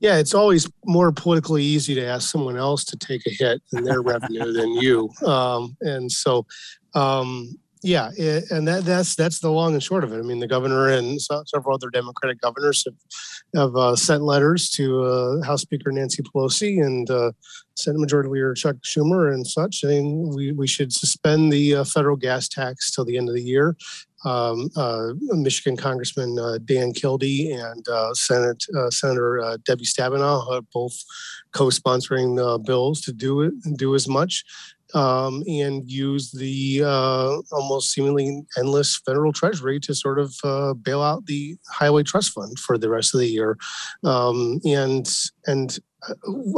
[0.00, 3.84] Yeah, it's always more politically easy to ask someone else to take a hit in
[3.84, 5.10] their revenue than you.
[5.26, 6.46] Um, and so
[6.94, 10.18] um, yeah, it, and that, that's that's the long and short of it.
[10.18, 12.94] I mean, the governor and so, several other Democratic governors have
[13.54, 17.32] have uh, sent letters to uh, House Speaker Nancy Pelosi and uh,
[17.74, 22.16] Senate Majority Leader Chuck Schumer and such, saying we, we should suspend the uh, federal
[22.16, 23.76] gas tax till the end of the year.
[24.24, 30.96] Um, uh, Michigan Congressman uh, Dan Kildee and Senate Senator Debbie Stabenow both
[31.52, 34.44] co-sponsoring bills to do it, do as much
[34.94, 41.02] um, and use the uh, almost seemingly endless federal treasury to sort of uh, bail
[41.02, 43.56] out the highway trust fund for the rest of the year.
[44.04, 45.08] Um, and
[45.46, 45.82] and uh,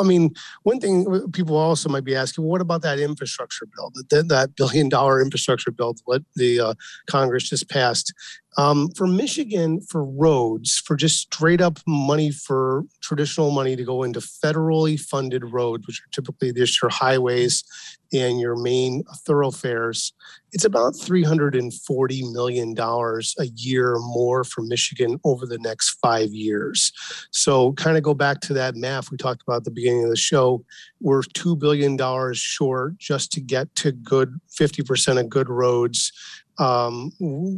[0.01, 4.29] I mean, one thing people also might be asking, what about that infrastructure bill, that,
[4.29, 6.75] that billion dollar infrastructure bill that the uh,
[7.07, 8.13] Congress just passed?
[8.59, 14.03] Um, for Michigan, for roads, for just straight up money for traditional money to go
[14.03, 17.65] into federally funded roads, which are typically just your highways
[18.13, 20.13] and your main thoroughfares,
[20.53, 26.93] it's about $340 million a year more for Michigan over the next five years.
[27.31, 30.11] So, kind of go back to that math we talked about at the beginning of
[30.11, 30.63] the show.
[31.01, 31.99] We're $2 billion
[32.35, 36.13] short just to get to good 50% of good roads
[36.59, 37.13] um,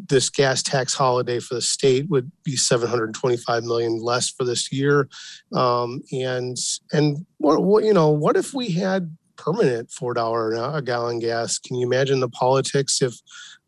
[0.09, 5.09] this gas tax holiday for the state would be 725 million less for this year.
[5.53, 6.57] Um, and
[6.93, 11.59] and what, what you know, what if we had permanent four dollar a gallon gas.
[11.59, 13.15] Can you imagine the politics if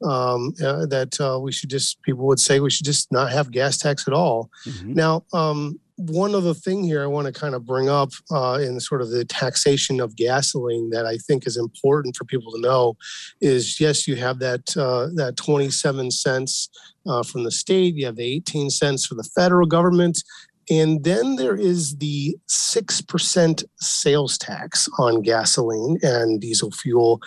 [0.04, 3.50] um, uh, that uh, we should just people would say we should just not have
[3.50, 4.50] gas tax at all?
[4.66, 4.94] Mm-hmm.
[4.94, 8.78] Now, um, one other thing here I want to kind of bring up uh, in
[8.80, 12.96] sort of the taxation of gasoline that I think is important for people to know
[13.40, 16.68] is yes, you have that uh, that 27 cents
[17.06, 20.22] uh, from the state, you have the 18 cents for the federal government,
[20.68, 27.20] and then there is the 6% sales tax on gasoline and diesel fuel.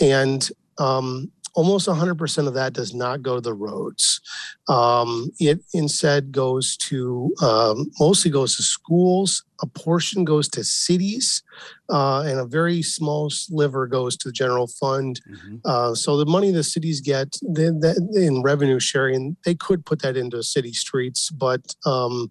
[0.00, 4.20] And um, almost 100% of that does not go to the roads.
[4.68, 9.44] Um, it instead goes to, um, mostly goes to schools.
[9.62, 11.42] A portion goes to cities,
[11.90, 15.20] uh, and a very small sliver goes to the general fund.
[15.28, 15.56] Mm-hmm.
[15.66, 20.00] Uh, so the money the cities get they, they, in revenue sharing, they could put
[20.00, 22.30] that into city streets, but um,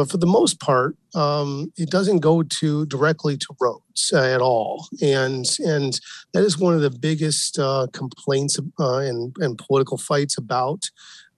[0.00, 4.40] but for the most part, um, it doesn't go to directly to roads uh, at
[4.40, 6.00] all, and and
[6.32, 10.88] that is one of the biggest uh, complaints uh, and and political fights about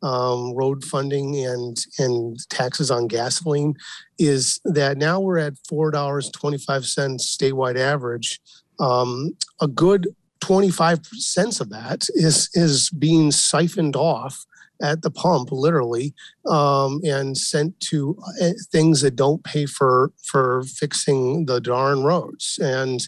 [0.04, 3.74] um, road funding and and taxes on gasoline
[4.20, 8.40] is that now we're at four dollars twenty five cents statewide average.
[8.78, 10.06] Um, a good
[10.40, 14.44] 25 cents of that is is being siphoned off
[14.82, 16.12] at the pump, literally,
[16.46, 22.58] um, and sent to uh, things that don't pay for for fixing the darn roads.
[22.60, 23.00] And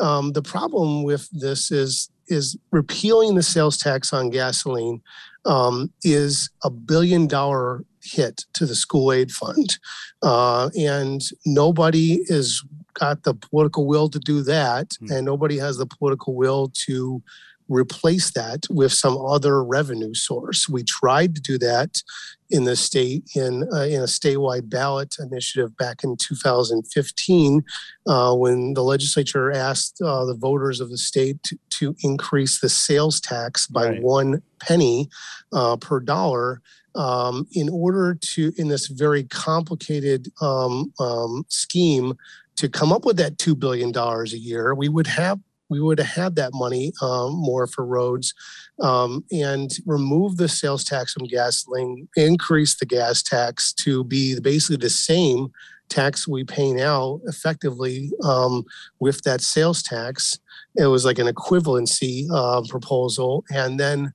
[0.00, 5.00] um, the problem with this is is repealing the sales tax on gasoline
[5.44, 9.78] um, is a billion dollar hit to the school aid fund,
[10.22, 12.64] uh, and nobody is
[12.94, 15.10] got the political will to do that, mm.
[15.14, 17.22] and nobody has the political will to
[17.68, 20.68] replace that with some other revenue source.
[20.68, 22.02] We tried to do that
[22.50, 27.64] in the state in uh, in a statewide ballot initiative back in 2015
[28.06, 32.68] uh, when the legislature asked uh, the voters of the state to, to, increase the
[32.68, 34.02] sales tax by right.
[34.02, 35.08] one penny
[35.52, 36.62] uh, per dollar
[36.94, 42.14] um, in order to in this very complicated um, um, scheme
[42.56, 46.08] to come up with that $2 billion a year we would have we would have
[46.08, 48.34] had that money um, more for roads
[48.80, 54.76] um, and remove the sales tax from gasoline, increase the gas tax to be basically
[54.76, 55.48] the same
[55.88, 58.64] tax we pay now effectively um,
[59.00, 60.38] with that sales tax.
[60.76, 64.12] It was like an equivalency uh, proposal, and then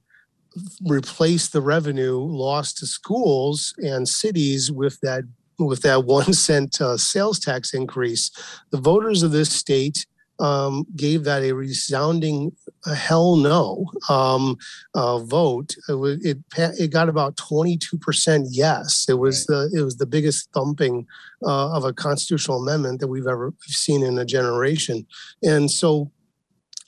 [0.88, 5.24] replace the revenue lost to schools and cities with that
[5.60, 8.32] with that one cent uh, sales tax increase.
[8.72, 10.06] The voters of this state
[10.40, 12.52] um, gave that a resounding
[12.86, 14.58] uh, hell no um,
[14.96, 15.76] uh, vote.
[15.88, 16.38] It, it,
[16.80, 19.06] it got about twenty two percent yes.
[19.08, 19.70] It was right.
[19.72, 21.08] the it was the biggest thumping
[21.44, 25.06] uh, of a constitutional amendment that we've ever seen in a generation,
[25.44, 26.12] and so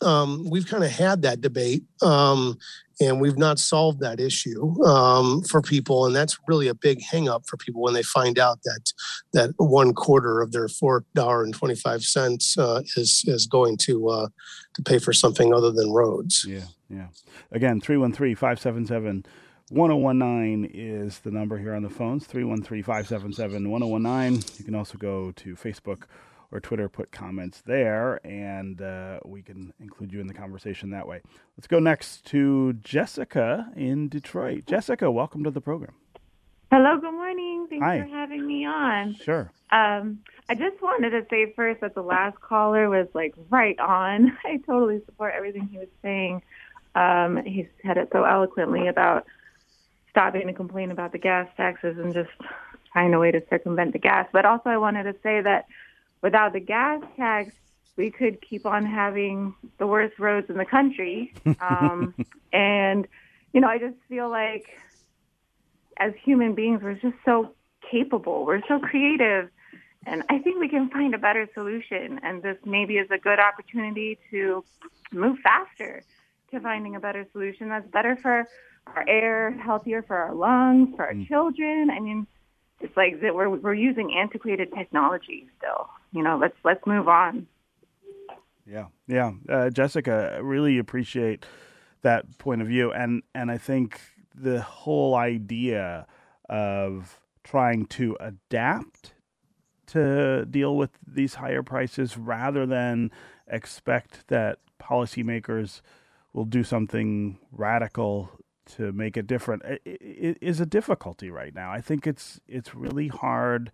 [0.01, 2.58] um, we've kind of had that debate um,
[2.99, 7.47] and we've not solved that issue um, for people and that's really a big hangup
[7.47, 8.93] for people when they find out that
[9.34, 14.10] that one quarter of their four dollar and 25 cents uh, is is going to
[14.10, 14.27] uh,
[14.73, 16.45] to pay for something other than roads.
[16.47, 17.08] Yeah yeah.
[17.51, 19.25] Again 313-577
[19.69, 26.03] 1019 is the number here on the phones 313-577-1019 you can also go to facebook
[26.51, 31.08] or Twitter, put comments there, and uh, we can include you in the conversation that
[31.08, 31.21] way.
[31.58, 34.65] Let's go next to Jessica in Detroit.
[34.65, 35.93] Jessica, welcome to the program.
[36.71, 37.67] Hello, good morning.
[37.69, 38.01] Thanks Hi.
[38.01, 39.15] for having me on.
[39.15, 39.51] Sure.
[39.71, 44.38] Um, I just wanted to say first that the last caller was like right on.
[44.45, 46.41] I totally support everything he was saying.
[46.95, 49.25] Um, he said it so eloquently about
[50.10, 52.29] stopping to complain about the gas taxes and just
[52.93, 54.27] find a way to circumvent the gas.
[54.31, 55.65] But also, I wanted to say that
[56.25, 57.53] without the gas tax,
[57.97, 61.31] we could keep on having the worst roads in the country.
[61.61, 62.15] Um,
[62.51, 63.07] and,
[63.53, 64.65] you know, I just feel like
[65.97, 67.53] as human beings, we're just so
[67.91, 69.49] capable, we're so creative.
[70.07, 72.19] And I think we can find a better solution.
[72.23, 74.63] And this maybe is a good opportunity to
[75.11, 76.03] move faster
[76.51, 78.47] to finding a better solution that's better for
[78.88, 81.28] our air, healthier for our lungs, for our mm.
[81.28, 81.91] children.
[81.91, 82.26] I mean,
[82.82, 85.89] it's like that we're we're using antiquated technology still.
[86.16, 87.45] You know, let's let's move on.
[88.66, 91.45] Yeah, yeah, uh, Jessica, I really appreciate
[92.03, 93.99] that point of view, and and I think
[94.34, 96.07] the whole idea
[96.47, 99.13] of trying to adapt
[99.88, 103.11] to deal with these higher prices rather than
[103.47, 105.82] expect that policymakers
[106.32, 108.32] will do something radical
[108.66, 111.72] to make it different it is a difficulty right now.
[111.72, 113.74] I think it's it's really hard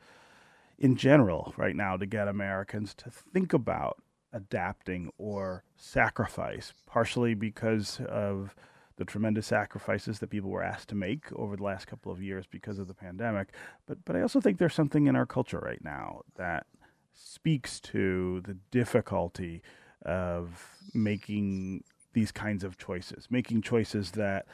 [0.82, 4.02] in general right now to get Americans to think about
[4.34, 8.56] adapting or sacrifice, partially because of
[8.98, 12.46] the tremendous sacrifices that people were asked to make over the last couple of years
[12.48, 13.50] because of the pandemic.
[13.86, 16.66] But but I also think there's something in our culture right now that
[17.14, 19.62] speaks to the difficulty
[20.04, 24.48] of making these kinds of choices, making choices that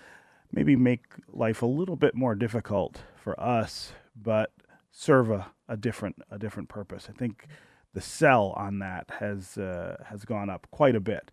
[0.52, 4.52] maybe make life a little bit more difficult for us, but
[4.92, 7.08] serve a, a different a different purpose.
[7.10, 7.48] I think
[7.94, 11.32] the sell on that has uh, has gone up quite a bit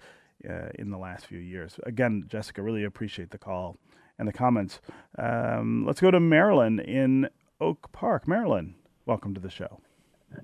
[0.48, 1.78] uh, in the last few years.
[1.84, 3.76] Again, Jessica, really appreciate the call
[4.18, 4.80] and the comments.
[5.18, 7.28] Um, let's go to Marilyn in
[7.60, 8.28] Oak Park.
[8.28, 8.74] Marilyn,
[9.06, 9.80] welcome to the show.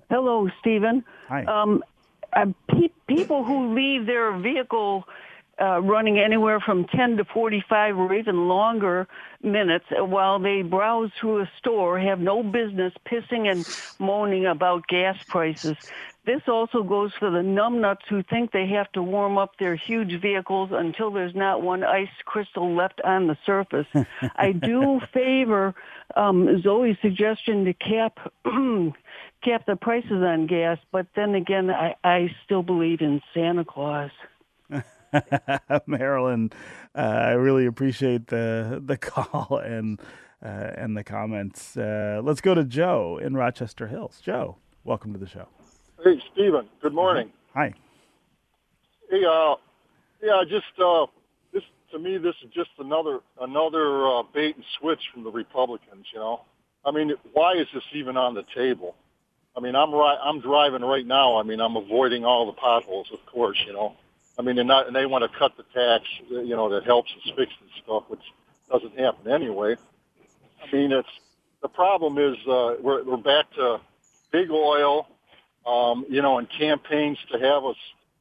[0.09, 1.05] Hello, Stephen.
[1.28, 1.45] Hi.
[1.45, 1.82] Um,
[2.32, 5.05] uh, pe- people who leave their vehicle
[5.61, 9.07] uh, running anywhere from 10 to 45 or even longer
[9.43, 13.67] minutes while they browse through a store have no business pissing and
[13.99, 15.77] moaning about gas prices.
[16.27, 20.21] This also goes for the numbnuts who think they have to warm up their huge
[20.21, 23.87] vehicles until there's not one ice crystal left on the surface.
[24.37, 25.75] I do favor
[26.15, 28.19] um, Zoe's suggestion to cap
[29.43, 34.11] cap the prices on gas, but then again, I, I still believe in Santa Claus.
[35.87, 36.51] Marilyn,
[36.95, 40.01] uh, I really appreciate the the call and
[40.45, 41.77] uh, and the comments.
[41.77, 44.21] Uh, let's go to Joe in Rochester Hills.
[44.23, 45.49] Joe, welcome to the show.
[46.03, 46.69] Hey, Stephen.
[46.81, 47.31] Good morning.
[47.55, 47.75] Hi.
[49.11, 49.57] Hey, uh,
[50.23, 51.07] yeah, just uh,
[51.53, 56.07] this to me, this is just another another uh, bait and switch from the Republicans.
[56.13, 56.43] You know,
[56.85, 58.95] I mean, why is this even on the table?
[59.57, 60.19] I mean, I'm right.
[60.23, 61.39] I'm driving right now.
[61.39, 63.59] I mean, I'm avoiding all the potholes, of course.
[63.67, 63.97] You know,
[64.41, 66.09] I mean, and, not, and they want to cut the tax.
[66.30, 68.22] You know, that helps us fix this stuff, which
[68.70, 69.76] doesn't happen anyway.
[70.62, 71.09] I mean, it's
[71.61, 73.80] the problem is uh, we're we're back to
[74.32, 75.07] big oil.
[75.66, 77.76] Um, you know, and campaigns to have us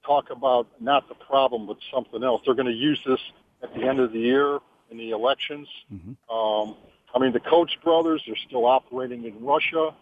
[0.06, 2.42] talk about not the problem but something else.
[2.46, 3.22] They're going to use this
[3.64, 4.60] at the end of the year
[4.92, 5.70] in the elections.
[5.94, 6.36] Mm-hmm.
[6.36, 6.76] Um,
[7.16, 9.96] I mean, the Koch brothers are still operating in Russia.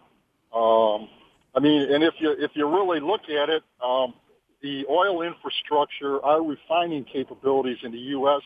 [0.52, 1.08] Um,
[1.54, 4.14] I mean, and if you if you really look at it, um,
[4.62, 8.42] the oil infrastructure, our refining capabilities in the U.S.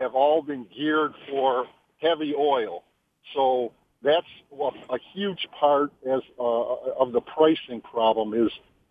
[0.00, 1.66] have all been geared for
[2.00, 2.82] heavy oil.
[3.34, 3.72] So
[4.02, 8.50] that's a huge part as uh, of the pricing problem is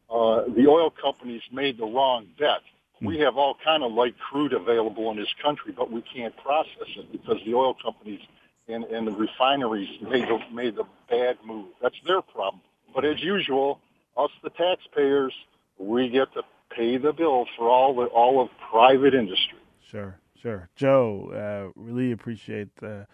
[0.10, 2.62] uh, the oil companies made the wrong bet.
[3.02, 6.88] We have all kind of light crude available in this country, but we can't process
[6.96, 8.20] it because the oil companies
[8.68, 11.68] and, and the refineries made the, made the bad move.
[11.82, 12.62] That's their problem.
[12.94, 13.80] But as usual,
[14.16, 15.34] us the taxpayers,
[15.82, 16.44] we get to
[16.76, 19.58] pay the bill for all the all of private industry.
[19.86, 20.70] Sure, sure.
[20.76, 23.08] Joe, uh, really appreciate the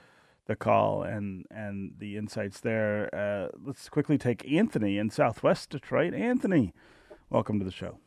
[0.45, 3.09] the call and and the insights there.
[3.13, 6.13] Uh, let's quickly take Anthony in Southwest Detroit.
[6.13, 6.74] Anthony,
[7.30, 7.99] welcome to the show.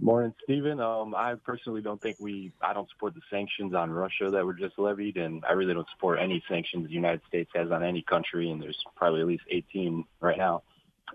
[0.00, 0.78] Morning, Stephen.
[0.78, 4.54] Um, I personally don't think we, I don't support the sanctions on Russia that were
[4.54, 8.02] just levied, and I really don't support any sanctions the United States has on any
[8.02, 10.62] country, and there's probably at least 18 right now.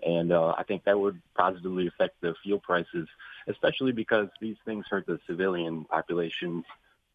[0.02, 3.08] And uh, I think that would positively affect the fuel prices,
[3.48, 6.64] especially because these things hurt the civilian populations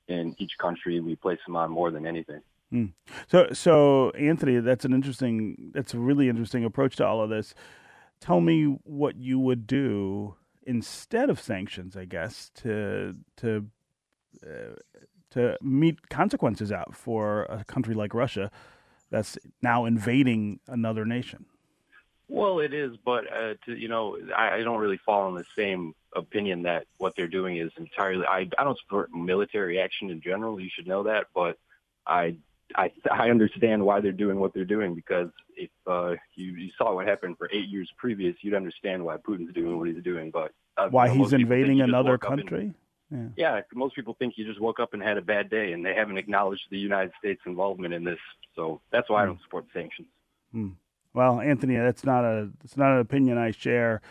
[0.08, 1.00] in each country.
[1.00, 2.42] We place them on more than anything.
[2.72, 2.86] Hmm.
[3.28, 7.54] So, so Anthony, that's an interesting, that's a really interesting approach to all of this.
[8.22, 13.66] Tell me what you would do instead of sanctions, I guess, to to
[14.46, 14.76] uh,
[15.32, 18.52] to meet consequences out for a country like Russia
[19.10, 21.46] that's now invading another nation.
[22.30, 25.46] Well, it is, but uh, to, you know, I, I don't really fall on the
[25.58, 28.26] same opinion that what they're doing is entirely.
[28.26, 30.60] I I don't support military action in general.
[30.60, 31.58] You should know that, but
[32.06, 32.36] I
[32.76, 36.94] I I understand why they're doing what they're doing because if uh, you you saw
[36.94, 40.30] what happened for eight years previous, you'd understand why Putin's doing what he's doing.
[40.30, 42.74] But uh, why you know, he's invading another and- country?
[43.12, 43.28] yeah.
[43.36, 45.96] yeah, most people think you just woke up and had a bad day, and they
[45.96, 48.20] haven't acknowledged the United States' involvement in this.
[48.56, 50.08] So that's why I don't support sanctions.
[50.52, 50.70] Hmm.
[51.14, 54.02] Well, Anthony, that's not a it's not an opinion I share,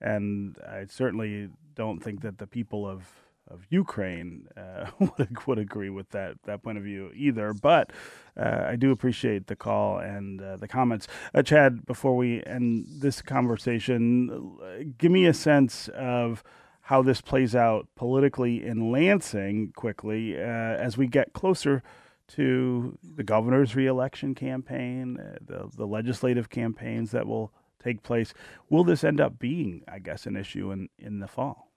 [0.00, 3.04] and I certainly don't think that the people of
[3.48, 7.52] of Ukraine uh, would would agree with that that point of view either.
[7.52, 7.90] But
[8.36, 11.84] uh, I do appreciate the call and uh, the comments, uh, Chad.
[11.86, 16.44] Before we end this conversation, uh, give me a sense of
[16.82, 21.82] how this plays out politically in Lansing quickly uh, as we get closer
[22.28, 27.52] to the governor's reelection campaign, uh, the the legislative campaigns that will
[27.82, 28.32] take place.
[28.70, 31.70] Will this end up being, I guess, an issue in in the fall?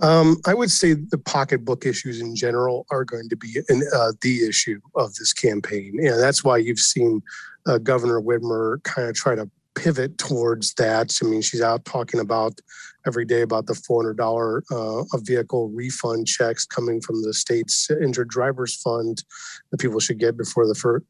[0.00, 4.12] Um, I would say the pocketbook issues in general are going to be an, uh,
[4.20, 5.94] the issue of this campaign.
[6.00, 7.22] And that's why you've seen
[7.66, 11.16] uh, Governor Whitmer kind of try to pivot towards that.
[11.22, 12.60] I mean, she's out talking about
[13.06, 18.28] every day about the $400 uh, a vehicle refund checks coming from the state's injured
[18.28, 19.22] drivers fund
[19.70, 21.04] that people should get before the first,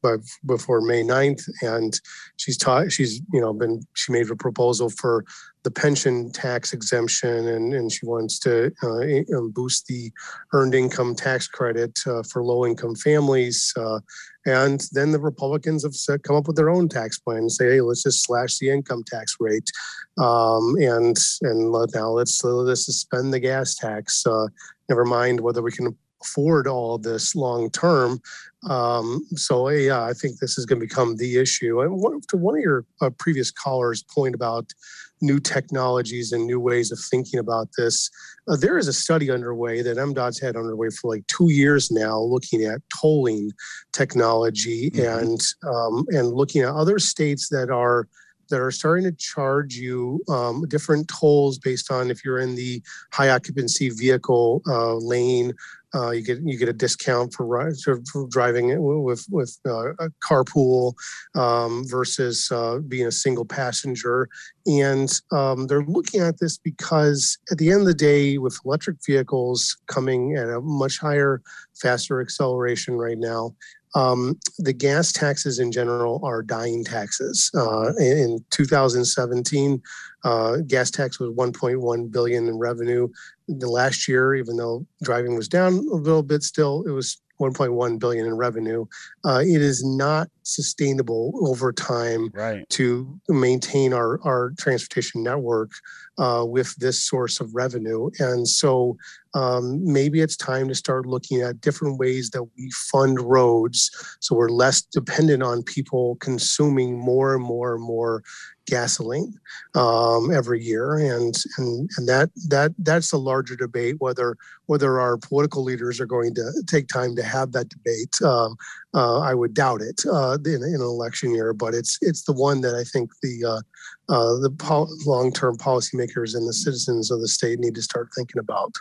[0.46, 1.48] before May 9th.
[1.62, 1.98] And
[2.36, 5.24] she's taught, she's, you know, been, she made a proposal for
[5.64, 10.10] the pension tax exemption and, and she wants to uh, boost the
[10.52, 13.72] earned income tax credit uh, for low income families.
[13.76, 14.00] Uh,
[14.44, 17.80] and then the Republicans have come up with their own tax plan and say, hey,
[17.80, 19.70] let's just slash the income tax rate.
[20.18, 24.26] Um, and and now let's, let's suspend the gas tax.
[24.26, 24.48] Uh,
[24.88, 28.20] never mind whether we can afford all this long term.
[28.68, 31.80] Um, so yeah, I think this is going to become the issue.
[31.80, 34.72] And one, to one of your uh, previous callers' point about
[35.20, 38.10] new technologies and new ways of thinking about this,
[38.48, 42.18] uh, there is a study underway that MDOT's had underway for like two years now,
[42.18, 43.50] looking at tolling
[43.92, 45.20] technology mm-hmm.
[45.20, 48.08] and um, and looking at other states that are
[48.52, 52.82] that are starting to charge you um, different tolls based on if you're in the
[53.12, 55.54] high occupancy vehicle uh, lane
[55.94, 57.72] uh, you get you get a discount for,
[58.10, 60.94] for driving with with uh, a carpool
[61.34, 64.28] um, versus uh, being a single passenger,
[64.66, 68.96] and um, they're looking at this because at the end of the day, with electric
[69.04, 71.42] vehicles coming at a much higher,
[71.74, 73.54] faster acceleration right now,
[73.94, 77.50] um, the gas taxes in general are dying taxes.
[77.54, 79.82] Uh, in 2017,
[80.24, 83.08] uh, gas tax was 1.1 billion in revenue.
[83.48, 87.98] The last year, even though driving was down a little bit, still it was 1.1
[87.98, 88.86] billion in revenue.
[89.24, 92.68] Uh, it is not sustainable over time right.
[92.70, 95.72] to maintain our, our transportation network
[96.18, 98.10] uh, with this source of revenue.
[98.18, 98.96] And so
[99.34, 103.90] um, maybe it's time to start looking at different ways that we fund roads
[104.20, 108.22] so we're less dependent on people consuming more and more and more
[108.66, 109.34] gasoline
[109.74, 114.36] um, every year, and and and that that that's a larger debate whether
[114.66, 118.14] whether our political leaders are going to take time to have that debate.
[118.22, 118.56] Um,
[118.94, 122.32] uh, I would doubt it uh, in, in, an election year, but it's it's the
[122.32, 127.10] one that I think the uh, uh the pol- long term policymakers and the citizens
[127.10, 128.72] of the state need to start thinking about.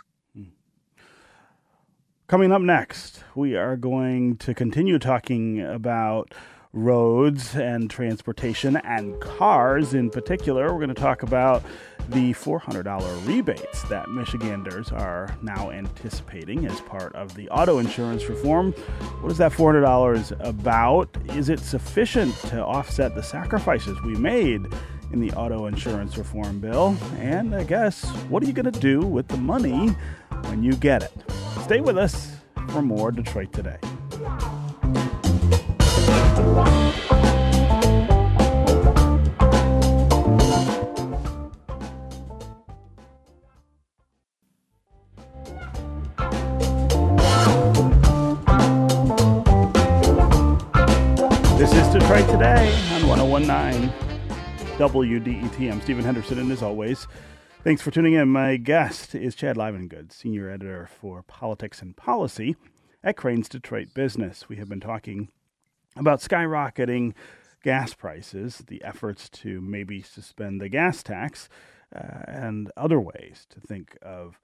[2.32, 6.32] Coming up next, we are going to continue talking about
[6.72, 10.72] roads and transportation and cars in particular.
[10.72, 11.62] We're going to talk about
[12.08, 18.72] the $400 rebates that Michiganders are now anticipating as part of the auto insurance reform.
[19.20, 21.14] What is that $400 about?
[21.36, 24.66] Is it sufficient to offset the sacrifices we made
[25.12, 26.96] in the auto insurance reform bill?
[27.18, 29.88] And I guess, what are you going to do with the money
[30.46, 31.12] when you get it?
[31.62, 32.34] Stay with us
[32.70, 33.78] for more Detroit Today.
[51.62, 52.74] This is Detroit Today
[53.04, 53.92] on 1019
[54.78, 55.70] WDET.
[55.72, 57.06] I'm Stephen Henderson, and as always,
[57.62, 58.28] thanks for tuning in.
[58.28, 62.56] My guest is Chad Livengood, Senior Editor for Politics and Policy
[63.04, 64.48] at Crain's Detroit Business.
[64.48, 65.28] We have been talking
[65.96, 67.14] about skyrocketing
[67.62, 71.48] gas prices, the efforts to maybe suspend the gas tax,
[71.94, 74.40] uh, and other ways to think of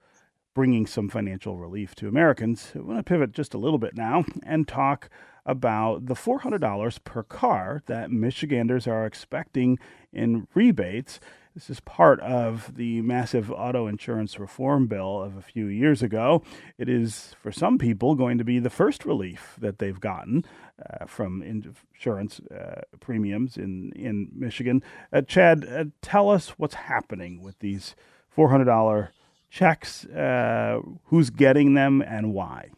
[0.53, 2.71] bringing some financial relief to Americans.
[2.75, 5.09] I want to pivot just a little bit now and talk
[5.45, 9.79] about the $400 per car that Michiganders are expecting
[10.11, 11.19] in rebates
[11.55, 16.43] this is part of the massive auto insurance reform bill of a few years ago.
[16.77, 20.45] It is, for some people, going to be the first relief that they've gotten
[20.89, 24.83] uh, from insurance uh, premiums in, in Michigan.
[25.11, 27.95] Uh, Chad, uh, tell us what's happening with these
[28.35, 29.09] $400
[29.49, 32.69] checks, uh, who's getting them, and why.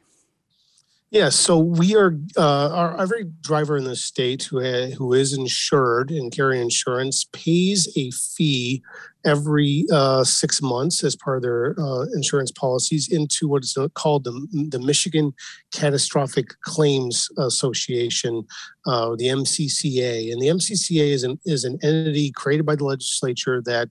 [1.12, 5.34] Yeah, so we are uh, our, every driver in the state who ha, who is
[5.34, 8.82] insured and carry insurance pays a fee
[9.26, 14.24] every uh, six months as part of their uh, insurance policies into what is called
[14.24, 15.34] the, the Michigan
[15.74, 18.46] Catastrophic Claims Association,
[18.86, 20.32] uh, the MCCA.
[20.32, 23.90] And the MCCA is an, is an entity created by the legislature that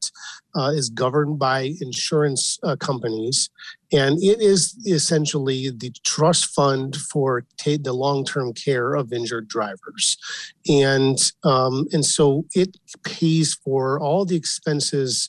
[0.55, 3.51] uh, is governed by insurance uh, companies.
[3.93, 9.49] And it is essentially the trust fund for t- the long term care of injured
[9.49, 10.17] drivers.
[10.69, 15.20] And, um, and so it pays for all the expenses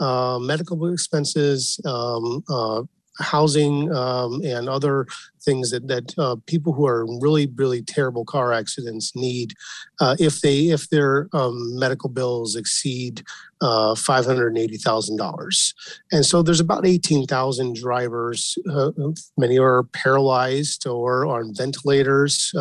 [0.00, 2.82] uh, medical expenses, um, uh,
[3.20, 5.06] housing um, and other
[5.42, 9.54] things that that uh, people who are in really really terrible car accidents need
[10.00, 13.22] uh, if they if their um, medical bills exceed
[13.60, 15.74] uh, five hundred eighty thousand dollars,
[16.12, 18.56] and so there's about eighteen thousand drivers.
[18.70, 18.92] Uh,
[19.36, 22.52] many are paralyzed or on ventilators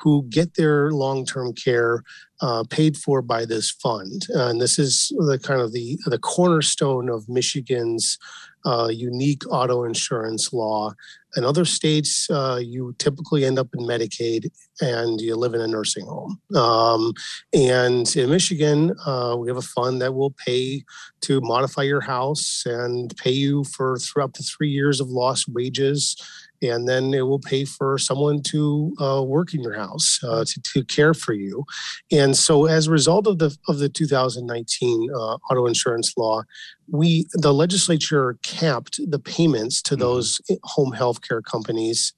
[0.00, 2.02] who get their long term care
[2.40, 7.08] uh, paid for by this fund, and this is the kind of the the cornerstone
[7.08, 8.18] of Michigan's
[8.64, 10.92] uh, unique auto insurance law.
[11.36, 15.68] In other states, uh, you typically end up in Medicaid and you live in a
[15.68, 16.40] nursing home.
[16.56, 17.12] Um,
[17.52, 20.84] and in Michigan, uh, we have a fund that will pay
[21.22, 25.48] to modify your house and pay you for th- up to three years of lost
[25.48, 26.16] wages
[26.62, 30.60] and then it will pay for someone to uh, work in your house uh, to,
[30.62, 31.64] to care for you.
[32.10, 36.42] And so, as a result of the of the 2019 uh, auto insurance law,
[36.90, 42.12] we the legislature capped the payments to those home health care companies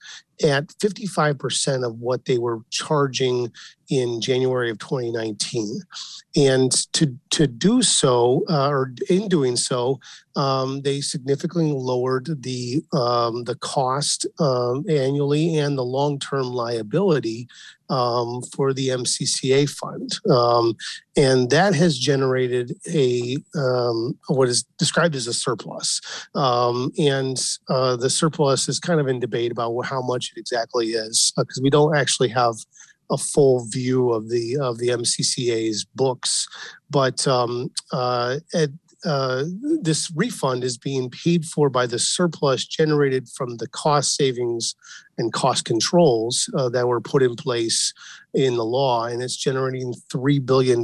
[0.44, 3.52] at 55% of what they were charging
[3.88, 5.82] in January of 2019.
[6.36, 9.98] And to, to do so, uh, or in doing so,
[10.36, 17.48] um, they significantly lowered the, um, the cost um, annually and the long term liability
[17.90, 20.18] um, for the MCCA fund.
[20.30, 20.76] Um,
[21.16, 26.00] and that has generated a um, what is described as a surplus.
[26.34, 27.36] Um, and
[27.68, 31.58] uh, the surplus is kind of in debate about how much it exactly is because
[31.58, 32.54] uh, we don't actually have
[33.10, 36.46] a full view of the of the MCCA's books.
[36.88, 38.70] But um, uh, at,
[39.04, 39.44] uh,
[39.80, 44.74] this refund is being paid for by the surplus generated from the cost savings
[45.20, 47.92] and cost controls uh, that were put in place
[48.32, 50.80] in the law, and it's generating $3 billion.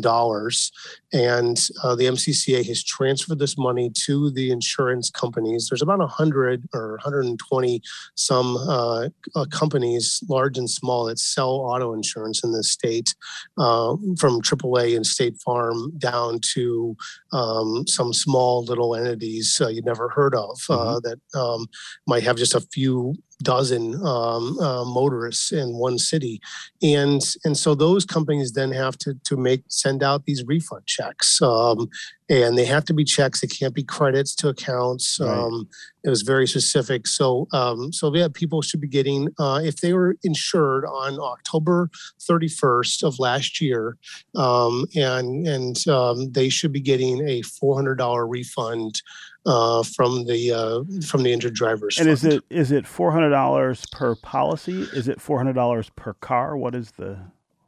[1.12, 5.68] And uh, the MCCA has transferred this money to the insurance companies.
[5.68, 7.80] There's about 100 or 120
[8.14, 13.14] some uh, uh, companies, large and small, that sell auto insurance in this state,
[13.58, 16.96] uh, from AAA and State Farm down to
[17.32, 21.08] um, some small little entities uh, you'd never heard of uh, mm-hmm.
[21.08, 21.66] that um,
[22.06, 26.40] might have just a few dozen um, uh, motorists in one city,
[26.82, 31.40] and and so those companies then have to to make send out these refund checks,
[31.42, 31.88] um,
[32.28, 33.42] and they have to be checks.
[33.42, 35.18] It can't be credits to accounts.
[35.20, 35.28] Right.
[35.28, 35.68] Um,
[36.04, 37.06] it was very specific.
[37.06, 41.90] So um, so yeah, people should be getting uh, if they were insured on October
[42.20, 43.96] 31st of last year,
[44.34, 49.02] um, and and um, they should be getting a $400 refund
[49.46, 51.98] uh, from the uh, from the injured drivers.
[51.98, 52.12] And fund.
[52.12, 54.82] is it is it four hundred dollars per policy?
[54.92, 56.56] Is it four hundred dollars per car?
[56.56, 57.18] What is the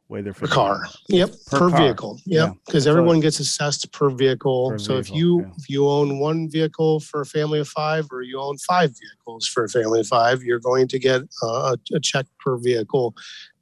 [0.09, 0.85] way they're per car?
[1.07, 2.19] Yep, per, per vehicle.
[2.25, 2.91] Yep, because yeah.
[2.91, 4.71] everyone gets assessed per vehicle.
[4.71, 4.99] Per so vehicle.
[4.99, 5.51] if you yeah.
[5.57, 9.47] if you own one vehicle for a family of five, or you own five vehicles
[9.47, 13.15] for a family of five, you're going to get uh, a, a check per vehicle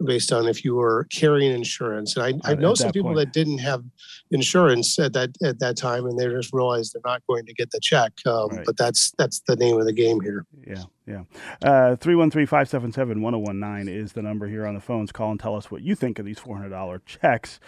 [0.04, 2.16] based on if you were carrying insurance.
[2.16, 3.20] And I, I know some people point.
[3.20, 3.84] that didn't have
[4.32, 7.72] insurance at that at that time, and they just realized they're not going to get
[7.72, 8.14] the check.
[8.26, 8.66] Um, right.
[8.66, 10.45] But that's that's the name of the game here.
[10.66, 11.24] Yeah, yeah.
[11.62, 14.66] Uh, three one three five seven seven one zero one nine is the number here
[14.68, 15.12] on the phones.
[15.12, 17.60] Call and tell us what you think of these four hundred dollar checks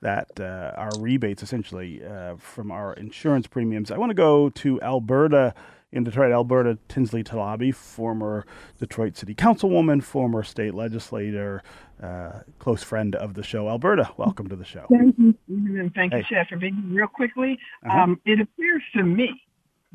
[0.00, 3.90] that uh, are rebates essentially uh, from our insurance premiums.
[3.90, 5.54] I want to go to Alberta
[5.90, 8.44] in Detroit, Alberta, Tinsley Talabi, former
[8.78, 11.62] Detroit City Councilwoman, former state legislator,
[12.02, 13.68] uh, close friend of the show.
[13.68, 14.84] Alberta, welcome to the show.
[14.90, 15.34] Thank you,
[15.94, 16.18] thank hey.
[16.18, 16.98] you, Chef, for being here.
[16.98, 18.02] Real quickly, uh-huh.
[18.02, 19.30] um, it appears to me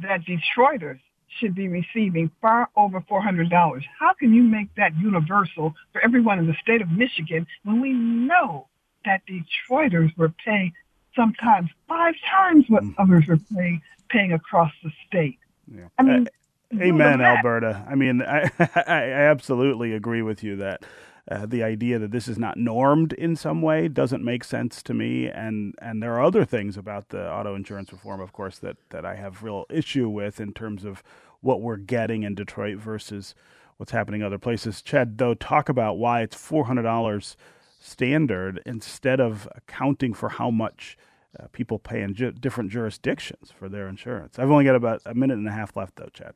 [0.02, 1.00] that Detroiters
[1.40, 3.82] should be receiving far over $400.
[4.00, 7.94] How can you make that universal for everyone in the state of Michigan when we
[7.94, 8.68] know
[9.06, 10.74] that Detroiters were paying
[11.16, 12.94] sometimes five times what mm.
[12.98, 15.38] others were paying, paying across the state?
[15.74, 15.88] Yeah.
[15.98, 16.28] I mean,
[16.74, 17.86] uh, amen, Alberta.
[17.90, 18.50] I mean, I,
[18.86, 20.84] I absolutely agree with you that
[21.32, 24.94] uh, the idea that this is not normed in some way doesn't make sense to
[24.94, 25.28] me.
[25.28, 29.06] And and there are other things about the auto insurance reform, of course, that that
[29.06, 31.02] I have real issue with in terms of
[31.42, 33.36] what we're getting in Detroit versus
[33.78, 34.82] what's happening other places.
[34.82, 37.38] Chad, though, talk about why it's four hundred dollars
[37.80, 40.98] standard instead of accounting for how much
[41.40, 44.40] uh, people pay in ju- different jurisdictions for their insurance.
[44.40, 46.34] I've only got about a minute and a half left, though, Chad.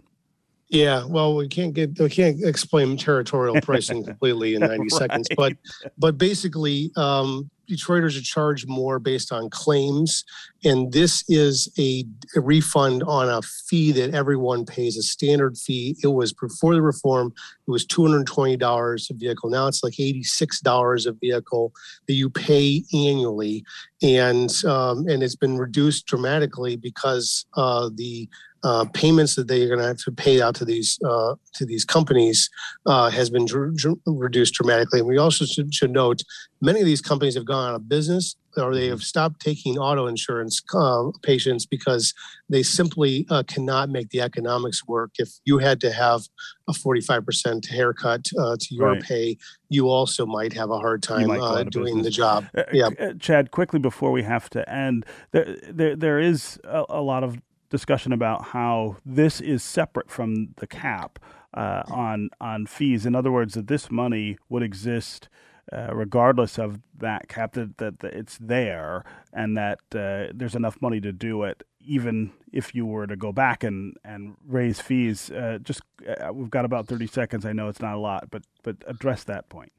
[0.70, 4.92] Yeah, well, we can't get we can't explain territorial pricing completely in ninety right.
[4.92, 5.54] seconds, but
[5.98, 10.24] but basically, um, Detroiters are charged more based on claims,
[10.64, 12.06] and this is a,
[12.36, 15.98] a, refund on a fee that everyone pays a standard fee.
[16.02, 17.34] It was before the reform,
[17.68, 19.50] it was two hundred twenty dollars a vehicle.
[19.50, 21.74] Now it's like eighty six dollars a vehicle
[22.08, 23.66] that you pay annually,
[24.02, 28.30] and um, and it's been reduced dramatically because uh, the
[28.68, 31.66] uh, payments that they are going to have to pay out to these uh, to
[31.66, 32.50] these companies
[32.86, 35.00] uh, has been dr- dr- reduced dramatically.
[35.00, 36.22] And we also should, should, note
[36.60, 40.08] many of these companies have gone out of business or they have stopped taking auto
[40.08, 42.14] insurance uh, patients because
[42.50, 45.12] they simply uh, cannot make the economics work.
[45.18, 46.24] If you had to have
[46.68, 49.02] a 45% haircut uh, to your right.
[49.02, 49.38] pay,
[49.70, 52.46] you also might have a hard time uh, doing the job.
[52.74, 52.90] Yeah.
[53.20, 57.40] Chad, quickly before we have to end, there, there, there is a, a lot of
[57.70, 61.20] discussion about how this is separate from the cap
[61.54, 63.06] uh, on on fees.
[63.06, 65.30] In other words, that this money would exist
[65.72, 69.04] uh, regardless of that cap, that, that, that, it's there
[69.34, 73.34] and that uh, there's enough money to do it, even if you were to go
[73.34, 75.30] back and, and raise fees.
[75.30, 77.46] Uh, just uh, we've got about 30 seconds.
[77.46, 79.74] I know it's not a lot, but but address that point.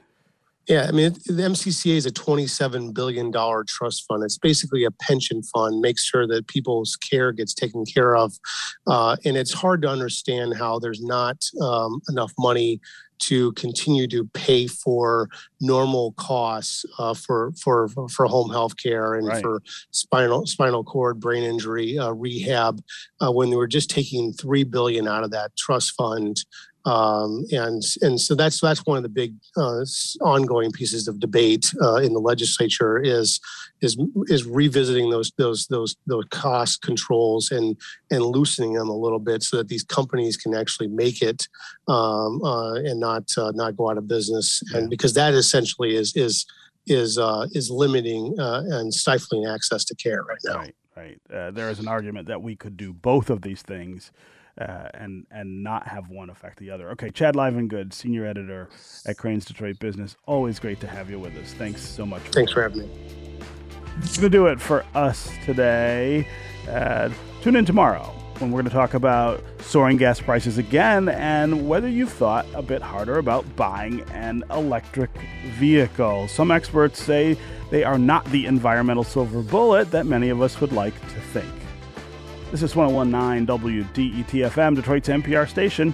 [0.68, 3.32] Yeah, I mean, the MCCA is a $27 billion
[3.66, 4.22] trust fund.
[4.22, 8.34] It's basically a pension fund, makes sure that people's care gets taken care of.
[8.86, 12.80] Uh, and it's hard to understand how there's not um, enough money
[13.18, 15.28] to continue to pay for
[15.60, 19.42] normal costs uh, for for for home health care and right.
[19.42, 19.60] for
[19.90, 22.80] spinal spinal cord brain injury uh, rehab
[23.20, 26.44] uh, when they were just taking three billion out of that trust fund
[26.84, 29.84] um, and and so that's that's one of the big uh,
[30.20, 33.40] ongoing pieces of debate uh, in the legislature is
[33.82, 37.76] is is revisiting those those those those cost controls and
[38.10, 41.48] and loosening them a little bit so that these companies can actually make it
[41.88, 46.14] um, uh, and not uh, not go out of business and because that essentially is
[46.16, 46.46] is
[46.86, 50.58] is uh, is limiting uh, and stifling access to care right now.
[50.58, 51.54] Right, right.
[51.54, 54.10] there is an argument that we could do both of these things
[54.60, 56.90] uh, and and not have one affect the other.
[56.90, 58.68] Okay, Chad Livengood, senior editor
[59.06, 60.16] at Crain's Detroit Business.
[60.26, 61.52] Always great to have you with us.
[61.54, 62.22] Thanks so much.
[62.22, 62.90] For Thanks for having me.
[64.00, 66.26] That's going to do it for us today.
[66.68, 67.10] Uh,
[67.42, 71.88] tune in tomorrow when we're going to talk about soaring gas prices again and whether
[71.88, 75.10] you've thought a bit harder about buying an electric
[75.56, 76.28] vehicle.
[76.28, 77.36] Some experts say
[77.70, 81.57] they are not the environmental silver bullet that many of us would like to think.
[82.50, 85.92] This is 1019 WDETFM, Detroit's NPR station,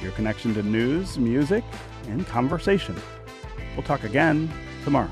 [0.00, 1.64] your connection to news, music,
[2.08, 2.94] and conversation.
[3.74, 4.48] We'll talk again
[4.84, 5.10] tomorrow.